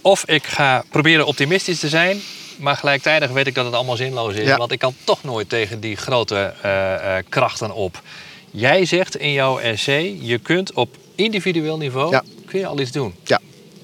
Of 0.00 0.24
ik 0.24 0.46
ga 0.46 0.84
proberen 0.90 1.26
optimistisch 1.26 1.78
te 1.80 1.88
zijn, 1.88 2.20
maar 2.56 2.76
gelijktijdig 2.76 3.30
weet 3.30 3.46
ik 3.46 3.54
dat 3.54 3.64
het 3.64 3.74
allemaal 3.74 3.96
zinloos 3.96 4.34
is. 4.34 4.56
Want 4.56 4.72
ik 4.72 4.78
kan 4.78 4.94
toch 5.04 5.22
nooit 5.22 5.48
tegen 5.48 5.80
die 5.80 5.96
grote 5.96 6.54
uh, 6.64 6.72
uh, 6.72 7.16
krachten 7.28 7.74
op. 7.74 8.02
Jij 8.50 8.84
zegt 8.84 9.16
in 9.16 9.32
jouw 9.32 9.58
essay, 9.58 10.18
je 10.20 10.38
kunt 10.38 10.72
op 10.72 10.96
individueel 11.14 11.76
niveau 11.76 12.10
Ja. 12.10 12.22
kun 12.46 12.58
je 12.58 12.66
al 12.66 12.80
iets 12.80 12.92
doen. 12.92 13.14
Ja. 13.24 13.40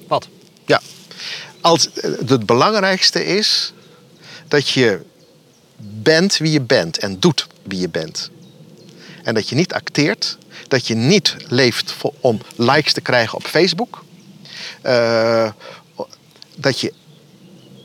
Wat? 0.07 0.27
Ja. 0.65 0.81
Als, 1.61 1.89
het 2.25 2.45
belangrijkste 2.45 3.25
is 3.25 3.73
dat 4.47 4.69
je 4.69 5.07
bent 5.79 6.37
wie 6.37 6.51
je 6.51 6.61
bent 6.61 6.97
en 6.97 7.19
doet 7.19 7.47
wie 7.63 7.79
je 7.79 7.89
bent. 7.89 8.29
En 9.23 9.33
dat 9.33 9.49
je 9.49 9.55
niet 9.55 9.73
acteert, 9.73 10.37
dat 10.67 10.87
je 10.87 10.95
niet 10.95 11.35
leeft 11.47 11.95
om 12.19 12.41
likes 12.55 12.93
te 12.93 13.01
krijgen 13.01 13.37
op 13.37 13.43
Facebook. 13.43 14.03
Eh, 14.81 15.51
dat 16.55 16.79
je 16.79 16.93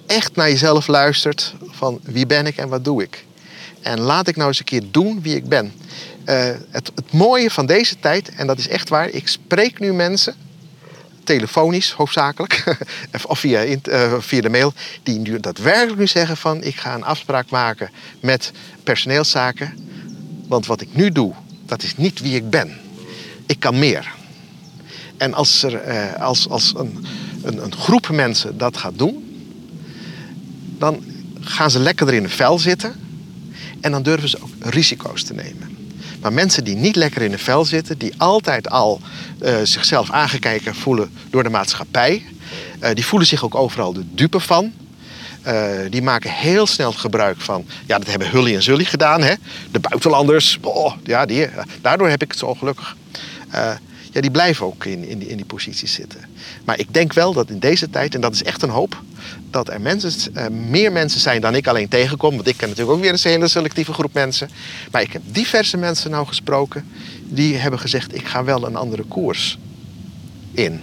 echt 0.07 0.37
naar 0.37 0.48
jezelf 0.48 0.87
luistert 0.87 1.54
van 1.66 2.00
wie 2.02 2.26
ben 2.26 2.46
ik 2.46 2.57
en 2.57 2.68
wat 2.68 2.85
doe 2.85 3.02
ik. 3.02 3.24
En 3.83 4.00
laat 4.00 4.28
ik 4.28 4.37
nou 4.37 4.48
eens 4.48 4.59
een 4.59 4.64
keer 4.64 4.83
doen 4.90 5.22
wie 5.22 5.37
ik 5.37 5.48
ben. 5.48 5.72
Eh, 6.24 6.50
het, 6.70 6.90
het 6.94 7.12
mooie 7.12 7.50
van 7.50 7.66
deze 7.66 7.98
tijd, 8.00 8.28
en 8.35 8.46
dat 8.46 8.59
is 8.59 8.68
echt 8.68 8.88
waar, 8.88 9.09
ik 9.09 9.28
spreek 9.28 9.78
nu 9.78 9.92
mensen, 9.92 10.35
telefonisch 11.24 11.90
hoofdzakelijk, 11.90 12.76
of 13.26 13.38
via, 13.38 13.64
eh, 13.64 14.14
via 14.18 14.40
de 14.40 14.48
mail, 14.48 14.72
die 15.02 15.18
nu 15.18 15.40
daadwerkelijk 15.40 15.98
nu 15.98 16.06
zeggen 16.06 16.37
van 16.37 16.62
ik 16.62 16.76
ga 16.76 16.94
een 16.94 17.04
afspraak 17.04 17.50
maken 17.50 17.90
met 18.20 18.52
personeelszaken. 18.82 19.78
Want 20.48 20.66
wat 20.66 20.80
ik 20.80 20.88
nu 20.92 21.12
doe, 21.12 21.34
dat 21.66 21.82
is 21.82 21.96
niet 21.96 22.20
wie 22.20 22.34
ik 22.34 22.50
ben. 22.50 22.76
Ik 23.46 23.60
kan 23.60 23.78
meer. 23.78 24.12
En 25.16 25.34
als, 25.34 25.62
er, 25.62 25.74
eh, 25.74 26.22
als, 26.22 26.48
als 26.48 26.72
een, 26.76 27.06
een, 27.42 27.64
een 27.64 27.74
groep 27.74 28.08
mensen 28.08 28.58
dat 28.58 28.76
gaat 28.76 28.98
doen, 28.98 29.22
dan 30.78 31.04
gaan 31.40 31.70
ze 31.70 31.78
lekkerder 31.78 32.14
in 32.14 32.22
hun 32.22 32.30
vel 32.30 32.58
zitten. 32.58 32.94
En 33.80 33.90
dan 33.90 34.02
durven 34.02 34.28
ze 34.28 34.42
ook 34.42 34.50
risico's 34.60 35.22
te 35.22 35.34
nemen. 35.34 35.73
Maar 36.24 36.32
mensen 36.32 36.64
die 36.64 36.76
niet 36.76 36.96
lekker 36.96 37.22
in 37.22 37.30
hun 37.30 37.38
vel 37.38 37.64
zitten, 37.64 37.98
die 37.98 38.12
altijd 38.16 38.70
al 38.70 39.00
eh, 39.38 39.56
zichzelf 39.62 40.10
aangekeken 40.10 40.74
voelen 40.74 41.10
door 41.30 41.42
de 41.42 41.48
maatschappij, 41.48 42.22
eh, 42.80 42.94
die 42.94 43.06
voelen 43.06 43.28
zich 43.28 43.44
ook 43.44 43.54
overal 43.54 43.92
de 43.92 44.04
dupe 44.14 44.40
van. 44.40 44.72
Eh, 45.42 45.70
die 45.90 46.02
maken 46.02 46.30
heel 46.30 46.66
snel 46.66 46.92
gebruik 46.92 47.40
van, 47.40 47.64
ja, 47.87 47.98
dat 47.98 48.06
hebben 48.06 48.30
Hully 48.30 48.54
en 48.54 48.62
Zully 48.62 48.84
gedaan, 48.84 49.22
hè? 49.22 49.34
de 49.70 49.78
buitenlanders. 49.78 50.58
Oh, 50.60 50.92
ja, 51.02 51.26
die, 51.26 51.48
daardoor 51.80 52.08
heb 52.08 52.22
ik 52.22 52.30
het 52.30 52.38
zo 52.38 52.46
ongelukkig. 52.46 52.96
Ja, 54.14 54.20
die 54.20 54.31
blijven 54.31 54.66
ook 54.66 54.85
in, 54.85 55.05
in, 55.05 55.18
die, 55.18 55.29
in 55.29 55.37
die 55.37 55.46
posities 55.46 55.92
zitten. 55.92 56.20
Maar 56.64 56.79
ik 56.79 56.94
denk 56.94 57.12
wel 57.12 57.33
dat 57.33 57.50
in 57.50 57.59
deze 57.59 57.90
tijd, 57.90 58.14
en 58.14 58.20
dat 58.20 58.35
is 58.35 58.42
echt 58.42 58.62
een 58.62 58.70
hoop, 58.70 59.03
dat 59.50 59.68
er 59.68 59.81
mensen, 59.81 60.35
eh, 60.35 60.48
meer 60.48 60.92
mensen 60.92 61.20
zijn 61.20 61.40
dan 61.40 61.55
ik 61.55 61.66
alleen 61.66 61.88
tegenkom. 61.88 62.35
Want 62.35 62.48
ik 62.48 62.57
ken 62.57 62.68
natuurlijk 62.68 62.96
ook 62.96 63.03
weer 63.03 63.12
een 63.12 63.18
hele 63.22 63.48
selectieve 63.48 63.92
groep 63.92 64.12
mensen. 64.12 64.50
Maar 64.90 65.03
ik 65.03 65.12
heb 65.12 65.22
diverse 65.24 65.77
mensen 65.77 66.11
nou 66.11 66.27
gesproken 66.27 66.85
die 67.24 67.57
hebben 67.57 67.81
gezegd: 67.81 68.14
ik 68.14 68.27
ga 68.27 68.44
wel 68.44 68.66
een 68.66 68.77
andere 68.77 69.03
koers 69.03 69.59
in. 70.53 70.83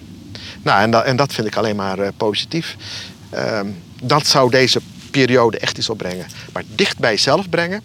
Nou, 0.62 0.82
en, 0.82 0.92
dat, 0.92 1.04
en 1.04 1.16
dat 1.16 1.34
vind 1.34 1.48
ik 1.48 1.56
alleen 1.56 1.76
maar 1.76 2.00
eh, 2.00 2.10
positief. 2.18 2.76
Ehm, 3.30 3.68
dat 4.04 4.28
zou 4.28 4.50
deze 4.50 4.82
periode 5.12 5.60
echt 5.60 5.78
iets 5.78 5.90
opbrengen. 5.90 6.26
Maar 6.54 6.64
dicht 6.76 7.00
bij 7.00 7.20
brengen. 7.50 7.84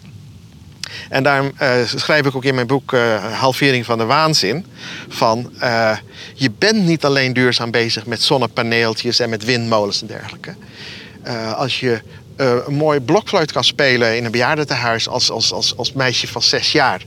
En 1.09 1.23
daarom 1.23 1.51
eh, 1.57 1.71
schrijf 1.95 2.25
ik 2.25 2.35
ook 2.35 2.43
in 2.43 2.55
mijn 2.55 2.67
boek 2.67 2.93
eh, 2.93 3.33
Halvering 3.39 3.85
van 3.85 3.97
de 3.97 4.05
Waanzin. 4.05 4.65
Van 5.07 5.51
eh, 5.59 5.97
je 6.33 6.51
bent 6.57 6.85
niet 6.85 7.05
alleen 7.05 7.33
duurzaam 7.33 7.71
bezig 7.71 8.05
met 8.05 8.21
zonnepaneeltjes 8.21 9.19
en 9.19 9.29
met 9.29 9.45
windmolens 9.45 10.01
en 10.01 10.07
dergelijke. 10.07 10.55
Als 11.55 11.79
je 11.79 12.01
een 12.35 12.73
mooi 12.73 12.99
blokfluit 12.99 13.51
kan 13.51 13.63
spelen 13.63 14.17
in 14.17 14.25
een 14.25 14.31
bejaardentehuis 14.31 15.07
als, 15.07 15.31
als, 15.31 15.53
als, 15.53 15.77
als 15.77 15.93
meisje 15.93 16.27
van 16.27 16.41
zes 16.41 16.71
jaar, 16.71 17.01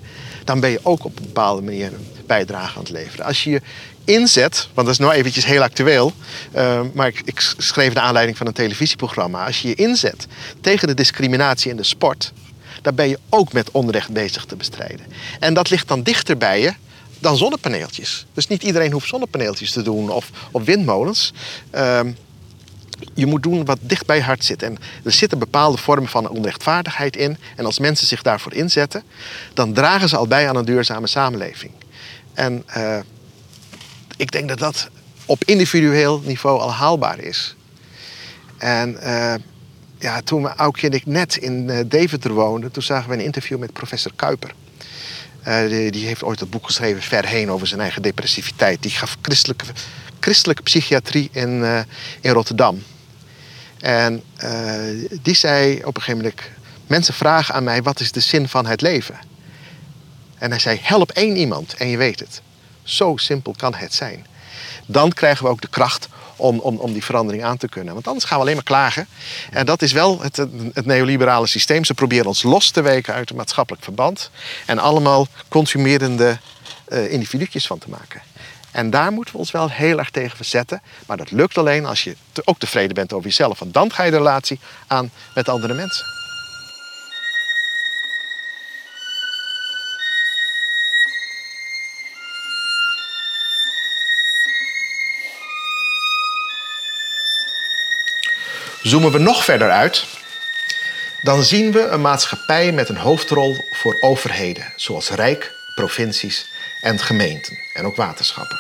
dan 0.45 0.61
ben 0.61 0.71
je 0.71 0.81
ook 0.83 1.05
op 1.05 1.19
een 1.19 1.25
bepaalde 1.25 1.63
manier 1.63 1.87
een 1.87 2.07
bijdrage 2.27 2.77
aan 2.77 2.83
het 2.83 2.93
leveren. 2.93 3.25
Als 3.25 3.45
je 3.45 3.51
je 3.51 3.61
inzet, 4.05 4.69
want 4.75 4.87
dat 4.87 4.97
is 4.97 4.99
nou 4.99 5.13
eventjes 5.13 5.45
heel 5.45 5.63
actueel, 5.63 6.13
maar 6.93 7.07
ik, 7.07 7.23
ik 7.25 7.41
schreef 7.57 7.95
naar 7.95 8.05
aanleiding 8.05 8.37
van 8.37 8.47
een 8.47 8.53
televisieprogramma. 8.53 9.47
Als 9.47 9.63
je 9.63 9.69
je 9.69 9.75
inzet 9.75 10.27
tegen 10.61 10.89
de 10.89 10.95
discriminatie 10.95 11.71
in 11.71 11.77
de 11.77 11.83
sport, 11.83 12.33
dan 12.83 12.95
ben 12.95 13.09
je 13.09 13.19
ook 13.29 13.53
met 13.53 13.71
onrecht 13.71 14.11
bezig 14.11 14.45
te 14.45 14.57
bestrijden. 14.57 15.07
En 15.41 15.55
dat 15.55 15.71
ligt 15.71 15.89
dan 15.89 16.03
dichter 16.03 16.37
bij 16.37 16.61
je 16.61 16.75
dan 17.19 17.37
zonnepaneeltjes. 17.37 18.27
Dus 18.35 18.47
niet 18.47 18.63
iedereen 18.63 18.93
hoeft 18.93 19.09
zonnepaneeltjes 19.09 19.73
te 19.73 19.83
doen 19.83 20.11
of, 20.11 20.31
of 20.51 20.65
windmolens. 20.65 21.33
Ehm, 21.71 22.13
je 23.15 23.27
moet 23.27 23.43
doen 23.43 23.65
wat 23.65 23.79
dicht 23.81 24.07
bij 24.07 24.17
je 24.17 24.23
hart 24.23 24.45
zit. 24.45 24.63
En 24.63 24.79
er 25.05 25.13
zitten 25.13 25.39
bepaalde 25.39 25.79
vormen 25.79 26.09
van 26.09 26.29
onrechtvaardigheid 26.29 27.17
in. 27.17 27.37
En 27.57 27.65
als 27.65 27.79
mensen 27.79 28.07
zich 28.07 28.23
daarvoor 28.23 28.53
inzetten, 28.55 29.03
dan 29.55 29.73
dragen 29.73 30.09
ze 30.09 30.17
al 30.17 30.27
bij 30.27 30.49
aan 30.49 30.57
een 30.57 30.65
duurzame 30.65 31.07
samenleving. 31.07 31.73
En 32.35 32.63
eh, 32.67 32.99
ik 34.17 34.31
denk 34.31 34.49
dat 34.49 34.59
dat 34.59 34.89
op 35.27 35.45
individueel 35.45 36.21
niveau 36.25 36.61
al 36.61 36.73
haalbaar 36.73 37.19
is. 37.19 37.57
En 38.59 39.01
eh, 39.01 39.35
ja, 40.01 40.21
toen 40.23 40.47
Aukje 40.49 40.87
en 40.87 40.93
ik 40.93 41.07
net 41.07 41.37
in 41.37 41.71
eh, 41.71 41.85
Deventer 41.87 42.33
woonden, 42.33 42.71
toen 42.71 42.83
zagen 42.83 43.09
we 43.09 43.15
een 43.15 43.25
interview 43.25 43.59
met 43.59 43.73
professor 43.73 44.13
Kuiper. 44.17 44.55
Eh, 45.43 45.69
die, 45.93 46.07
heeft 46.07 46.23
ooit 46.23 46.41
het 46.41 46.51
boek 46.51 46.67
geschreven 46.67 47.03
Ver 47.03 47.27
heen 47.27 47.51
over 47.51 47.67
zijn 47.67 47.81
eigen 47.81 48.03
depressiviteit. 48.03 48.83
Die 48.83 48.91
gaf 48.91 49.17
christelijke, 49.23 49.65
christelijke 50.21 50.63
psychiatrie 50.63 51.29
in, 51.33 51.65
eh, 51.65 51.81
in 52.21 52.31
Rotterdam. 52.31 52.83
En 53.81 54.23
die 55.23 55.35
zei 55.35 55.85
op 55.85 55.97
een 55.97 56.03
gegeven 56.03 56.23
moment: 56.23 56.41
Mensen 56.87 57.15
vragen 57.15 57.55
aan 57.55 57.65
mij: 57.65 57.83
wat 57.83 58.01
is 58.01 58.13
de 58.13 58.21
zin 58.21 58.49
van 58.49 58.67
het 58.67 58.81
leven? 58.81 59.19
En 60.39 60.51
hij 60.51 60.59
zei: 60.59 60.79
Help 60.83 61.11
één 61.11 61.37
iemand 61.37 61.75
en 61.75 61.89
je 61.89 61.97
weet 61.97 62.21
het. 62.21 62.43
Zo 62.83 63.17
simpel 63.17 63.55
kan 63.57 63.75
het 63.75 63.95
zijn. 63.95 64.27
Dan 64.87 65.13
krijgen 65.13 65.45
we 65.45 65.51
ook 65.51 65.61
de 65.61 65.69
kracht 65.69 66.09
om, 66.41 66.59
om, 66.59 66.77
om 66.77 66.93
die 66.93 67.05
verandering 67.05 67.45
aan 67.45 67.57
te 67.57 67.69
kunnen. 67.69 67.95
Want 67.95 68.07
anders 68.07 68.25
gaan 68.25 68.37
we 68.37 68.43
alleen 68.43 68.55
maar 68.55 68.65
klagen. 68.65 69.07
En 69.51 69.67
dat 69.67 69.83
is 69.83 69.93
wel 69.93 70.21
het, 70.21 70.37
het 70.73 70.87
neoliberale 70.87 71.47
systeem. 71.47 71.85
Ze 71.85 71.95
proberen 71.95 72.27
ons 72.27 72.43
los 72.43 72.71
te 72.71 72.83
weken 72.83 73.15
uit 73.15 73.29
het 73.29 73.39
maatschappelijk 73.39 73.85
verband. 73.85 74.31
En 74.67 74.79
allemaal 74.79 75.27
consumerende 75.49 76.39
uh, 76.89 77.13
individuutjes 77.13 77.67
van 77.67 77.79
te 77.79 77.89
maken. 77.89 78.23
En 78.71 78.91
daar 78.91 79.13
moeten 79.13 79.35
we 79.35 79.41
ons 79.41 79.51
wel 79.51 79.71
heel 79.71 79.99
erg 79.99 80.11
tegen 80.11 80.37
verzetten. 80.37 80.83
Maar 81.07 81.17
dat 81.17 81.31
lukt 81.31 81.59
alleen 81.59 81.87
als 81.87 82.05
je 82.05 82.17
ook 82.45 82.59
tevreden 82.59 82.95
bent 82.95 83.13
over 83.13 83.27
jezelf. 83.27 83.59
Want 83.59 83.75
dan 83.75 83.93
ga 83.93 84.03
je 84.03 84.11
de 84.11 84.17
relatie 84.17 84.61
aan 84.87 85.11
met 85.35 85.49
andere 85.49 85.75
mensen. 85.75 86.20
Zoomen 98.83 99.13
we 99.13 99.19
nog 99.19 99.45
verder 99.45 99.71
uit, 99.71 100.05
dan 101.23 101.43
zien 101.43 101.73
we 101.73 101.81
een 101.81 102.01
maatschappij 102.01 102.73
met 102.73 102.89
een 102.89 102.97
hoofdrol 102.97 103.65
voor 103.71 103.97
overheden, 104.01 104.73
zoals 104.77 105.11
Rijk, 105.11 105.53
provincies 105.75 106.47
en 106.81 106.99
gemeenten 106.99 107.59
en 107.75 107.85
ook 107.87 107.97
waterschappen. 107.97 108.59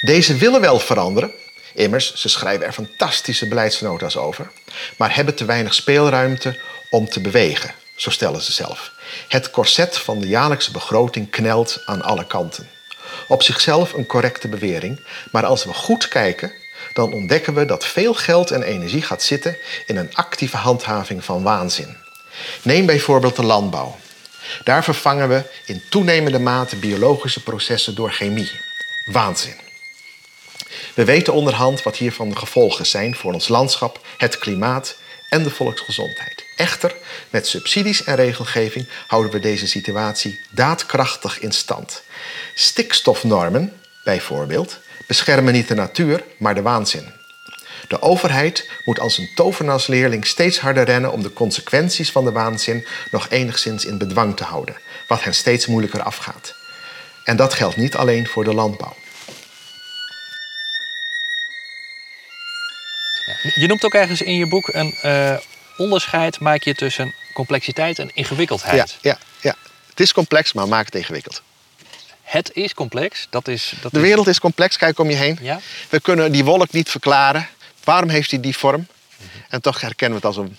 Deze 0.00 0.36
willen 0.36 0.60
wel 0.60 0.78
veranderen, 0.78 1.32
immers, 1.74 2.14
ze 2.14 2.28
schrijven 2.28 2.66
er 2.66 2.72
fantastische 2.72 3.48
beleidsnota's 3.48 4.16
over, 4.16 4.50
maar 4.96 5.14
hebben 5.14 5.34
te 5.34 5.44
weinig 5.44 5.74
speelruimte 5.74 6.58
om 6.88 7.08
te 7.08 7.20
bewegen, 7.20 7.74
zo 7.94 8.10
stellen 8.10 8.42
ze 8.42 8.52
zelf. 8.52 8.92
Het 9.28 9.50
corset 9.50 9.98
van 9.98 10.20
de 10.20 10.28
jaarlijkse 10.28 10.70
begroting 10.70 11.30
knelt 11.30 11.82
aan 11.84 12.02
alle 12.02 12.26
kanten. 12.26 12.68
Op 13.28 13.42
zichzelf 13.42 13.92
een 13.92 14.06
correcte 14.06 14.48
bewering, 14.48 15.00
maar 15.32 15.44
als 15.44 15.64
we 15.64 15.72
goed 15.72 16.08
kijken, 16.08 16.52
dan 16.92 17.12
ontdekken 17.12 17.54
we 17.54 17.64
dat 17.64 17.86
veel 17.86 18.14
geld 18.14 18.50
en 18.50 18.62
energie 18.62 19.02
gaat 19.02 19.22
zitten 19.22 19.56
in 19.86 19.96
een 19.96 20.14
actieve 20.14 20.56
handhaving 20.56 21.24
van 21.24 21.42
waanzin. 21.42 21.96
Neem 22.62 22.86
bijvoorbeeld 22.86 23.36
de 23.36 23.44
landbouw. 23.44 23.98
Daar 24.64 24.84
vervangen 24.84 25.28
we 25.28 25.42
in 25.66 25.82
toenemende 25.90 26.38
mate 26.38 26.76
biologische 26.76 27.42
processen 27.42 27.94
door 27.94 28.10
chemie. 28.10 28.50
Waanzin. 29.04 29.54
We 30.94 31.04
weten 31.04 31.32
onderhand 31.32 31.82
wat 31.82 31.96
hiervan 31.96 32.28
de 32.28 32.36
gevolgen 32.36 32.86
zijn 32.86 33.14
voor 33.14 33.32
ons 33.32 33.48
landschap, 33.48 34.00
het 34.16 34.38
klimaat 34.38 34.96
en 35.28 35.42
de 35.42 35.50
volksgezondheid. 35.50 36.44
Echter, 36.56 36.94
met 37.30 37.46
subsidies 37.46 38.04
en 38.04 38.16
regelgeving 38.16 38.88
houden 39.06 39.32
we 39.32 39.38
deze 39.38 39.66
situatie 39.66 40.40
daadkrachtig 40.50 41.40
in 41.40 41.52
stand. 41.52 42.02
Stikstofnormen, 42.54 43.80
bijvoorbeeld, 44.04 44.78
beschermen 45.10 45.52
niet 45.52 45.68
de 45.68 45.74
natuur, 45.74 46.24
maar 46.38 46.54
de 46.54 46.62
waanzin. 46.62 47.12
De 47.88 48.02
overheid 48.02 48.70
moet 48.84 49.00
als 49.00 49.18
een 49.18 49.30
tovenaarsleerling 49.34 50.26
steeds 50.26 50.58
harder 50.58 50.84
rennen 50.84 51.12
om 51.12 51.22
de 51.22 51.32
consequenties 51.32 52.10
van 52.10 52.24
de 52.24 52.32
waanzin 52.32 52.86
nog 53.10 53.26
enigszins 53.30 53.84
in 53.84 53.98
bedwang 53.98 54.36
te 54.36 54.44
houden, 54.44 54.76
wat 55.08 55.22
hen 55.22 55.34
steeds 55.34 55.66
moeilijker 55.66 56.02
afgaat. 56.02 56.54
En 57.24 57.36
dat 57.36 57.54
geldt 57.54 57.76
niet 57.76 57.96
alleen 57.96 58.26
voor 58.26 58.44
de 58.44 58.54
landbouw. 58.54 58.94
Je 63.54 63.66
noemt 63.66 63.84
ook 63.84 63.94
ergens 63.94 64.22
in 64.22 64.34
je 64.34 64.48
boek 64.48 64.68
een 64.68 64.94
uh, 65.04 65.36
onderscheid 65.76 66.40
maak 66.40 66.62
je 66.62 66.74
tussen 66.74 67.14
complexiteit 67.32 67.98
en 67.98 68.10
ingewikkeldheid. 68.14 68.96
Ja, 69.00 69.10
ja, 69.10 69.18
ja, 69.40 69.54
het 69.88 70.00
is 70.00 70.12
complex, 70.12 70.52
maar 70.52 70.68
maak 70.68 70.84
het 70.84 70.94
ingewikkeld. 70.94 71.42
Het 72.30 72.50
is 72.52 72.74
complex. 72.74 73.26
Dat 73.30 73.48
is, 73.48 73.72
dat 73.80 73.92
de 73.92 74.00
wereld 74.00 74.26
is 74.26 74.40
complex, 74.40 74.76
kijk 74.76 74.98
om 74.98 75.10
je 75.10 75.16
heen. 75.16 75.38
Ja? 75.40 75.60
We 75.88 76.00
kunnen 76.00 76.32
die 76.32 76.44
wolk 76.44 76.72
niet 76.72 76.90
verklaren. 76.90 77.48
Waarom 77.84 78.08
heeft 78.08 78.30
hij 78.30 78.40
die 78.40 78.56
vorm? 78.56 78.86
En 79.48 79.60
toch 79.60 79.80
herkennen 79.80 80.20
we 80.20 80.26
het 80.26 80.36
als 80.36 80.46
een 80.46 80.56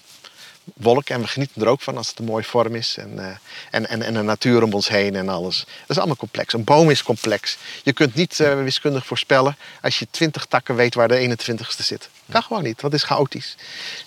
wolk 0.74 1.10
en 1.10 1.22
we 1.22 1.28
genieten 1.28 1.62
er 1.62 1.68
ook 1.68 1.82
van 1.82 1.98
als 1.98 2.08
het 2.08 2.20
een 2.20 2.26
mooie 2.26 2.44
vorm 2.44 2.76
is. 2.76 2.98
En, 2.98 3.12
uh, 3.16 3.26
en, 3.70 3.90
en, 3.90 4.02
en 4.02 4.14
de 4.14 4.22
natuur 4.22 4.64
om 4.64 4.74
ons 4.74 4.88
heen 4.88 5.16
en 5.16 5.30
alles. 5.30 5.60
Dat 5.60 5.90
is 5.90 5.98
allemaal 5.98 6.16
complex. 6.16 6.54
Een 6.54 6.64
boom 6.64 6.90
is 6.90 7.04
complex. 7.04 7.58
Je 7.84 7.94
kunt 7.94 8.16
niet 8.16 8.40
uh, 8.40 8.64
wiskundig 8.64 9.06
voorspellen 9.06 9.58
als 9.82 10.00
je 10.00 10.08
twintig 10.12 10.46
takken 10.46 10.76
weet 10.76 10.96
waar 10.96 11.08
de 11.08 11.38
21ste 11.38 11.84
zit. 11.84 12.10
Kan 12.30 12.44
gewoon 12.44 12.64
niet, 12.64 12.80
dat 12.80 12.94
is 12.94 13.04
chaotisch. 13.04 13.56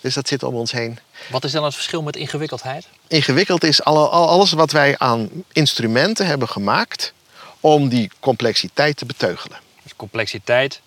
Dus 0.01 0.15
dat 0.15 0.29
zit 0.29 0.43
om 0.43 0.55
ons 0.55 0.73
heen. 0.73 0.99
Wat 1.31 1.45
is 1.45 1.53
dan 1.53 1.65
het 1.65 1.75
verschil 1.75 2.03
met 2.03 2.17
ingewikkeldheid? 2.17 2.87
Ingewikkeld 3.09 3.65
is 3.65 3.83
alles 3.83 4.53
wat 4.53 4.71
wij 4.71 4.99
aan 4.99 5.31
instrumenten 5.53 6.27
hebben 6.27 6.49
gemaakt 6.49 7.13
om 7.65 7.89
die 7.89 8.11
complexiteit 8.21 8.97
te 8.97 9.05
beteugelen. 9.05 9.59
Dus 9.83 9.97
complexiteit 9.97 10.81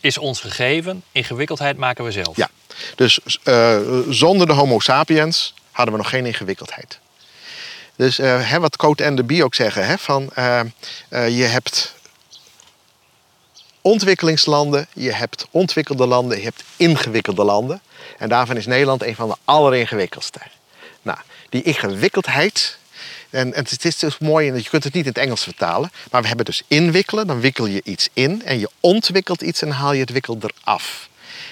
is 0.00 0.18
ons 0.18 0.40
gegeven, 0.40 1.02
ingewikkeldheid 1.12 1.76
maken 1.76 2.04
we 2.04 2.10
zelf. 2.10 2.36
Ja, 2.36 2.50
dus 2.94 3.20
uh, 3.44 3.78
zonder 4.08 4.46
de 4.46 4.52
Homo 4.52 4.80
sapiens 4.80 5.54
hadden 5.70 5.94
we 5.94 6.00
nog 6.00 6.10
geen 6.10 6.26
ingewikkeldheid. 6.26 6.98
Dus 7.96 8.18
uh, 8.18 8.50
hè, 8.50 8.60
wat 8.60 8.76
Cote 8.76 9.04
en 9.04 9.16
de 9.16 9.24
Bie 9.24 9.44
ook 9.44 9.54
zeggen, 9.54 9.86
hè, 9.86 9.98
van 9.98 10.30
uh, 10.38 10.60
je 11.10 11.44
hebt 11.44 11.94
ontwikkelingslanden, 13.80 14.86
je 14.92 15.12
hebt 15.12 15.46
ontwikkelde 15.50 16.06
landen, 16.06 16.38
je 16.38 16.44
hebt 16.44 16.64
ingewikkelde 16.76 17.44
landen. 17.44 17.80
En 18.18 18.28
daarvan 18.28 18.56
is 18.56 18.66
Nederland 18.66 19.02
een 19.02 19.14
van 19.14 19.28
de 19.28 19.36
alleringewikkeldste. 19.44 20.40
Nou, 21.02 21.18
die 21.48 21.62
ingewikkeldheid, 21.62 22.78
en, 23.30 23.54
en 23.54 23.64
het 23.64 23.84
is 23.84 23.98
dus 23.98 24.18
mooi, 24.18 24.52
je 24.52 24.68
kunt 24.68 24.84
het 24.84 24.94
niet 24.94 25.02
in 25.02 25.08
het 25.08 25.18
Engels 25.18 25.42
vertalen, 25.42 25.90
maar 26.10 26.20
we 26.20 26.26
hebben 26.28 26.44
dus 26.46 26.62
inwikkelen, 26.68 27.26
dan 27.26 27.40
wikkel 27.40 27.66
je 27.66 27.80
iets 27.84 28.08
in 28.12 28.42
en 28.44 28.58
je 28.58 28.70
ontwikkelt 28.80 29.42
iets 29.42 29.62
en 29.62 29.70
haal 29.70 29.92
je 29.92 30.00
het 30.00 30.10
wikkel 30.10 30.38
eraf. 30.40 31.08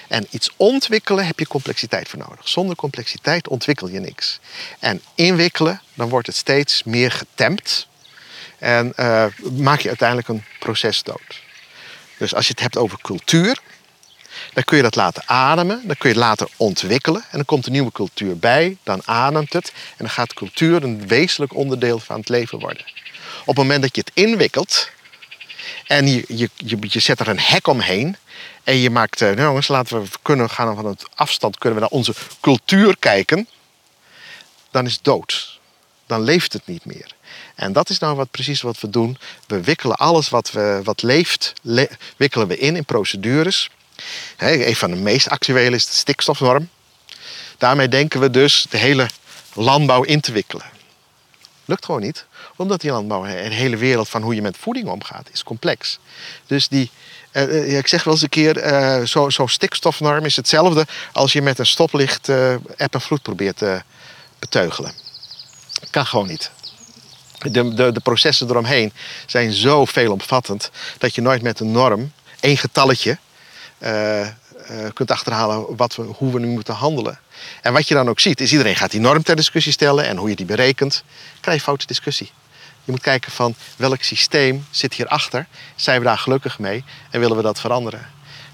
En 0.07 0.27
iets 0.29 0.49
ontwikkelen 0.55 1.25
heb 1.25 1.39
je 1.39 1.47
complexiteit 1.47 2.09
voor 2.09 2.19
nodig. 2.19 2.47
Zonder 2.47 2.75
complexiteit 2.75 3.47
ontwikkel 3.47 3.87
je 3.87 3.99
niks. 3.99 4.39
En 4.79 5.01
inwikkelen, 5.15 5.81
dan 5.93 6.09
wordt 6.09 6.27
het 6.27 6.35
steeds 6.35 6.83
meer 6.83 7.11
getemd. 7.11 7.87
En 8.59 8.93
uh, 8.97 9.25
maak 9.51 9.79
je 9.79 9.87
uiteindelijk 9.87 10.27
een 10.27 10.43
proces 10.59 11.03
dood. 11.03 11.43
Dus 12.17 12.35
als 12.35 12.45
je 12.45 12.51
het 12.51 12.61
hebt 12.61 12.77
over 12.77 13.01
cultuur, 13.01 13.61
dan 14.53 14.63
kun 14.63 14.77
je 14.77 14.83
dat 14.83 14.95
laten 14.95 15.23
ademen, 15.25 15.81
dan 15.83 15.95
kun 15.97 16.09
je 16.09 16.15
het 16.15 16.25
later 16.25 16.47
ontwikkelen 16.57 17.21
en 17.21 17.37
dan 17.37 17.45
komt 17.45 17.65
een 17.65 17.71
nieuwe 17.71 17.91
cultuur 17.91 18.37
bij, 18.37 18.77
dan 18.83 19.01
ademt 19.05 19.53
het 19.53 19.71
en 19.73 19.97
dan 19.97 20.09
gaat 20.09 20.33
cultuur 20.33 20.83
een 20.83 21.07
wezenlijk 21.07 21.55
onderdeel 21.55 21.99
van 21.99 22.19
het 22.19 22.29
leven 22.29 22.59
worden. 22.59 22.85
Op 23.39 23.47
het 23.47 23.57
moment 23.57 23.81
dat 23.81 23.95
je 23.95 24.01
het 24.05 24.11
inwikkelt 24.13 24.89
en 25.87 26.07
je, 26.07 26.23
je, 26.27 26.49
je, 26.55 26.77
je 26.81 26.99
zet 26.99 27.19
er 27.19 27.27
een 27.27 27.39
hek 27.39 27.67
omheen 27.67 28.17
en 28.63 28.77
je 28.77 28.89
maakt, 28.89 29.19
nou 29.19 29.41
jongens, 29.41 29.67
laten 29.67 30.01
we 30.01 30.07
kunnen 30.21 30.49
gaan 30.49 30.75
van 30.75 30.85
het 30.85 31.03
afstand, 31.15 31.57
kunnen 31.57 31.79
we 31.79 31.85
naar 31.85 31.97
onze 31.99 32.13
cultuur 32.41 32.97
kijken, 32.97 33.47
dan 34.71 34.85
is 34.85 34.93
het 34.93 35.03
dood. 35.03 35.59
Dan 36.05 36.21
leeft 36.21 36.53
het 36.53 36.67
niet 36.67 36.85
meer. 36.85 37.15
En 37.55 37.73
dat 37.73 37.89
is 37.89 37.99
nou 37.99 38.15
wat, 38.15 38.31
precies 38.31 38.61
wat 38.61 38.79
we 38.79 38.89
doen. 38.89 39.17
We 39.47 39.61
wikkelen 39.61 39.95
alles 39.95 40.29
wat, 40.29 40.51
we, 40.51 40.81
wat 40.83 41.01
leeft, 41.01 41.53
wikkelen 42.17 42.47
we 42.47 42.57
in 42.57 42.75
in 42.75 42.85
procedures. 42.85 43.69
Een 44.37 44.75
van 44.75 44.91
de 44.91 44.97
meest 44.97 45.29
actuele 45.29 45.75
is 45.75 45.85
de 45.85 45.95
stikstofnorm. 45.95 46.69
Daarmee 47.57 47.87
denken 47.87 48.19
we 48.19 48.29
dus 48.29 48.65
de 48.69 48.77
hele 48.77 49.07
landbouw 49.53 50.03
in 50.03 50.19
te 50.19 50.31
wikkelen. 50.31 50.65
Lukt 51.65 51.85
gewoon 51.85 52.01
niet, 52.01 52.25
omdat 52.55 52.81
die 52.81 52.91
landbouw, 52.91 53.23
de 53.23 53.31
hele 53.31 53.77
wereld 53.77 54.09
van 54.09 54.21
hoe 54.21 54.35
je 54.35 54.41
met 54.41 54.57
voeding 54.57 54.87
omgaat, 54.87 55.29
is 55.31 55.43
complex. 55.43 55.99
Dus 56.47 56.67
die, 56.67 56.91
uh, 57.31 57.77
ik 57.77 57.87
zeg 57.87 58.03
wel 58.03 58.13
eens 58.13 58.23
een 58.23 58.29
keer, 58.29 58.65
uh, 58.65 59.05
zo'n 59.05 59.31
zo 59.31 59.47
stikstofnorm 59.47 60.25
is 60.25 60.35
hetzelfde 60.35 60.87
als 61.11 61.33
je 61.33 61.41
met 61.41 61.59
een 61.59 61.65
stoplicht 61.65 62.29
uh, 62.29 62.53
eb 62.53 62.93
en 62.93 63.01
vloed 63.01 63.21
probeert 63.21 63.57
te 63.57 63.81
beteugelen. 64.39 64.93
Kan 65.89 66.05
gewoon 66.05 66.27
niet. 66.27 66.51
De, 67.39 67.73
de, 67.73 67.91
de 67.91 67.99
processen 67.99 68.49
eromheen 68.49 68.93
zijn 69.25 69.51
zo 69.51 69.85
veelomvattend 69.85 70.71
dat 70.97 71.15
je 71.15 71.21
nooit 71.21 71.41
met 71.41 71.59
een 71.59 71.71
norm, 71.71 72.11
één 72.39 72.57
getalletje, 72.57 73.17
kunt 74.93 75.11
achterhalen 75.11 75.75
wat 75.75 75.95
we, 75.95 76.03
hoe 76.03 76.33
we 76.33 76.39
nu 76.39 76.47
moeten 76.47 76.73
handelen. 76.73 77.19
En 77.61 77.73
wat 77.73 77.87
je 77.87 77.93
dan 77.93 78.09
ook 78.09 78.19
ziet, 78.19 78.41
is 78.41 78.51
iedereen 78.51 78.75
gaat 78.75 78.91
die 78.91 78.99
norm 78.99 79.23
ter 79.23 79.35
discussie 79.35 79.71
stellen 79.71 80.05
en 80.05 80.17
hoe 80.17 80.29
je 80.29 80.35
die 80.35 80.45
berekent, 80.45 81.03
krijg 81.39 81.57
je 81.57 81.63
foute 81.63 81.85
discussie. 81.85 82.31
Je 82.83 82.91
moet 82.91 83.01
kijken 83.01 83.31
van 83.31 83.55
welk 83.75 84.01
systeem 84.01 84.65
zit 84.69 84.93
hierachter. 84.93 85.47
Zijn 85.75 85.99
we 85.99 86.05
daar 86.05 86.17
gelukkig 86.17 86.59
mee 86.59 86.83
en 87.09 87.19
willen 87.19 87.37
we 87.37 87.43
dat 87.43 87.59
veranderen? 87.59 88.07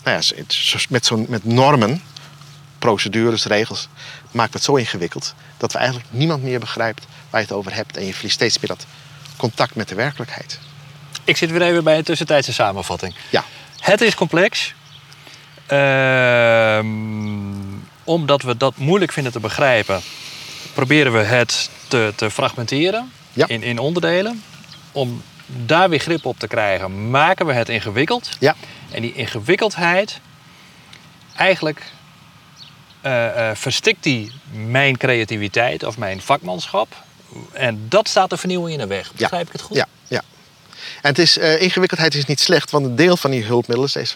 Nou 0.03 0.21
ja, 0.21 0.43
met, 0.89 1.05
zo'n, 1.05 1.25
met 1.29 1.45
normen, 1.45 2.03
procedures, 2.79 3.45
regels, 3.45 3.87
maakt 4.31 4.53
het 4.53 4.63
zo 4.63 4.75
ingewikkeld 4.75 5.33
dat 5.57 5.71
we 5.71 5.77
eigenlijk 5.77 6.07
niemand 6.11 6.43
meer 6.43 6.59
begrijpt 6.59 7.05
waar 7.29 7.41
je 7.41 7.47
het 7.47 7.55
over 7.55 7.75
hebt. 7.75 7.97
En 7.97 8.05
je 8.05 8.13
verliest 8.13 8.35
steeds 8.35 8.59
meer 8.59 8.67
dat 8.67 8.85
contact 9.37 9.75
met 9.75 9.87
de 9.87 9.95
werkelijkheid. 9.95 10.59
Ik 11.23 11.37
zit 11.37 11.51
weer 11.51 11.61
even 11.61 11.83
bij 11.83 11.97
een 11.97 12.03
tussentijdse 12.03 12.53
samenvatting. 12.53 13.15
Ja. 13.29 13.43
Het 13.79 14.01
is 14.01 14.15
complex. 14.15 14.73
Ehm 15.71 17.29
omdat 18.03 18.41
we 18.41 18.57
dat 18.57 18.77
moeilijk 18.77 19.11
vinden 19.11 19.31
te 19.31 19.39
begrijpen, 19.39 20.01
proberen 20.73 21.13
we 21.13 21.19
het 21.19 21.69
te, 21.87 22.13
te 22.15 22.31
fragmenteren 22.31 23.11
Ja. 23.33 23.47
in, 23.47 23.63
in 23.63 23.79
onderdelen. 23.79 24.43
Om 24.91 25.21
daar 25.45 25.89
weer 25.89 25.99
grip 25.99 26.25
op 26.25 26.39
te 26.39 26.47
krijgen, 26.47 27.09
maken 27.09 27.45
we 27.45 27.53
het 27.53 27.69
ingewikkeld. 27.69 28.29
Ja. 28.39 28.55
En 28.91 29.01
die 29.01 29.13
ingewikkeldheid, 29.13 30.19
eigenlijk 31.35 31.83
eh, 33.01 33.51
verstikt 33.53 34.03
die 34.03 34.31
mijn 34.51 34.97
creativiteit 34.97 35.83
of 35.83 35.97
mijn 35.97 36.21
vakmanschap. 36.21 36.95
En 37.51 37.85
dat 37.89 38.07
staat 38.07 38.29
de 38.29 38.37
vernieuwing 38.37 38.73
in 38.73 38.79
de 38.79 38.87
weg. 38.87 39.13
Begrijp 39.13 39.47
ik 39.47 39.51
het 39.51 39.61
goed? 39.61 39.77
Ja, 39.77 39.87
ja. 40.07 40.21
En 41.01 41.09
het 41.09 41.19
is, 41.19 41.37
eh, 41.37 41.61
ingewikkeldheid 41.61 42.15
is 42.15 42.25
niet 42.25 42.39
slecht, 42.39 42.71
want 42.71 42.85
een 42.85 42.95
deel 42.95 43.17
van 43.17 43.31
die 43.31 43.43
hulpmiddelen 43.43 43.89
zijn, 43.89 44.07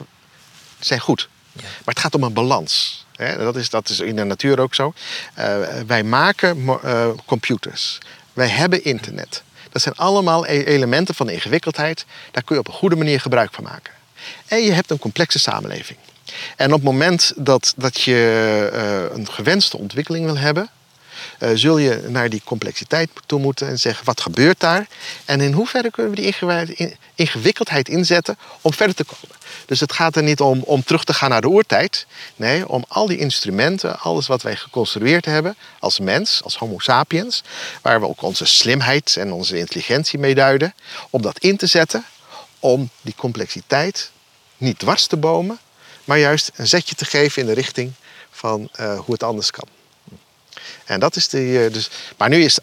zijn 0.79 0.99
goed. 0.99 1.29
Maar 1.55 1.93
het 1.93 1.99
gaat 1.99 2.15
om 2.15 2.23
een 2.23 2.33
balans. 2.33 3.05
Hè? 3.15 3.37
Dat, 3.37 3.55
is, 3.55 3.69
dat 3.69 3.89
is 3.89 3.99
in 3.99 4.15
de 4.15 4.23
natuur 4.23 4.59
ook 4.59 4.75
zo. 4.75 4.93
Eh, 5.33 5.57
wij 5.87 6.03
maken 6.03 6.67
eh, 6.83 7.09
computers. 7.25 7.97
Wij 8.33 8.47
hebben 8.47 8.83
internet. 8.83 9.43
Dat 9.69 9.81
zijn 9.81 9.95
allemaal 9.95 10.47
e- 10.47 10.63
elementen 10.63 11.15
van 11.15 11.29
ingewikkeldheid. 11.29 12.05
Daar 12.31 12.43
kun 12.43 12.55
je 12.55 12.61
op 12.61 12.67
een 12.67 12.73
goede 12.73 12.95
manier 12.95 13.21
gebruik 13.21 13.53
van 13.53 13.63
maken. 13.63 13.93
En 14.47 14.61
je 14.63 14.71
hebt 14.71 14.91
een 14.91 14.99
complexe 14.99 15.39
samenleving. 15.39 15.99
En 16.55 16.67
op 16.67 16.73
het 16.73 16.83
moment 16.83 17.33
dat, 17.35 17.73
dat 17.77 18.01
je 18.01 18.69
eh, 18.73 19.17
een 19.17 19.29
gewenste 19.29 19.77
ontwikkeling 19.77 20.25
wil 20.25 20.37
hebben, 20.37 20.69
zul 21.53 21.77
je 21.77 22.03
naar 22.07 22.29
die 22.29 22.41
complexiteit 22.43 23.09
toe 23.25 23.39
moeten 23.39 23.67
en 23.67 23.79
zeggen: 23.79 24.05
wat 24.05 24.21
gebeurt 24.21 24.59
daar? 24.59 24.87
En 25.25 25.41
in 25.41 25.51
hoeverre 25.53 25.91
kunnen 25.91 26.11
we 26.11 26.17
die 26.21 26.25
ingewi- 26.25 26.73
in- 26.75 26.95
ingewikkeldheid 27.15 27.89
inzetten 27.89 28.37
om 28.61 28.73
verder 28.73 28.95
te 28.95 29.03
komen? 29.03 29.35
Dus 29.65 29.79
het 29.79 29.93
gaat 29.93 30.15
er 30.15 30.23
niet 30.23 30.39
om, 30.39 30.61
om 30.63 30.83
terug 30.83 31.03
te 31.03 31.13
gaan 31.13 31.29
naar 31.29 31.41
de 31.41 31.47
oertijd. 31.47 32.05
Nee, 32.35 32.67
om 32.67 32.85
al 32.87 33.07
die 33.07 33.17
instrumenten, 33.17 33.99
alles 33.99 34.27
wat 34.27 34.41
wij 34.41 34.55
geconstrueerd 34.55 35.25
hebben 35.25 35.55
als 35.79 35.99
mens, 35.99 36.41
als 36.43 36.57
Homo 36.57 36.79
sapiens, 36.79 37.43
waar 37.81 37.99
we 37.99 38.07
ook 38.07 38.21
onze 38.21 38.45
slimheid 38.45 39.15
en 39.17 39.31
onze 39.31 39.57
intelligentie 39.57 40.19
mee 40.19 40.35
duiden, 40.35 40.73
om 41.09 41.21
dat 41.21 41.39
in 41.39 41.57
te 41.57 41.67
zetten 41.67 42.05
om 42.59 42.89
die 43.01 43.15
complexiteit 43.17 44.11
niet 44.57 44.79
dwars 44.79 45.07
te 45.07 45.17
bomen, 45.17 45.59
maar 46.03 46.19
juist 46.19 46.51
een 46.55 46.67
zetje 46.67 46.95
te 46.95 47.05
geven 47.05 47.41
in 47.41 47.47
de 47.47 47.53
richting 47.53 47.91
van 48.31 48.69
eh, 48.71 48.99
hoe 48.99 49.13
het 49.13 49.23
anders 49.23 49.51
kan. 49.51 49.67
En 50.85 50.99
dat 50.99 51.15
is 51.15 51.27
de. 51.27 51.65
eh, 51.65 51.73
dus, 51.73 51.89
maar 52.17 52.29
nu 52.29 52.43
is, 52.43 52.59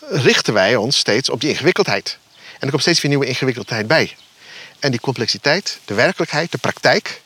richten 0.00 0.54
wij 0.54 0.76
ons 0.76 0.96
steeds 0.96 1.30
op 1.30 1.40
die 1.40 1.50
ingewikkeldheid. 1.50 2.18
En 2.34 2.62
er 2.62 2.70
komt 2.70 2.82
steeds 2.82 3.00
weer 3.00 3.10
nieuwe 3.10 3.26
ingewikkeldheid 3.26 3.86
bij. 3.86 4.16
En 4.78 4.90
die 4.90 5.00
complexiteit, 5.00 5.78
de 5.84 5.94
werkelijkheid, 5.94 6.52
de 6.52 6.58
praktijk, 6.58 7.22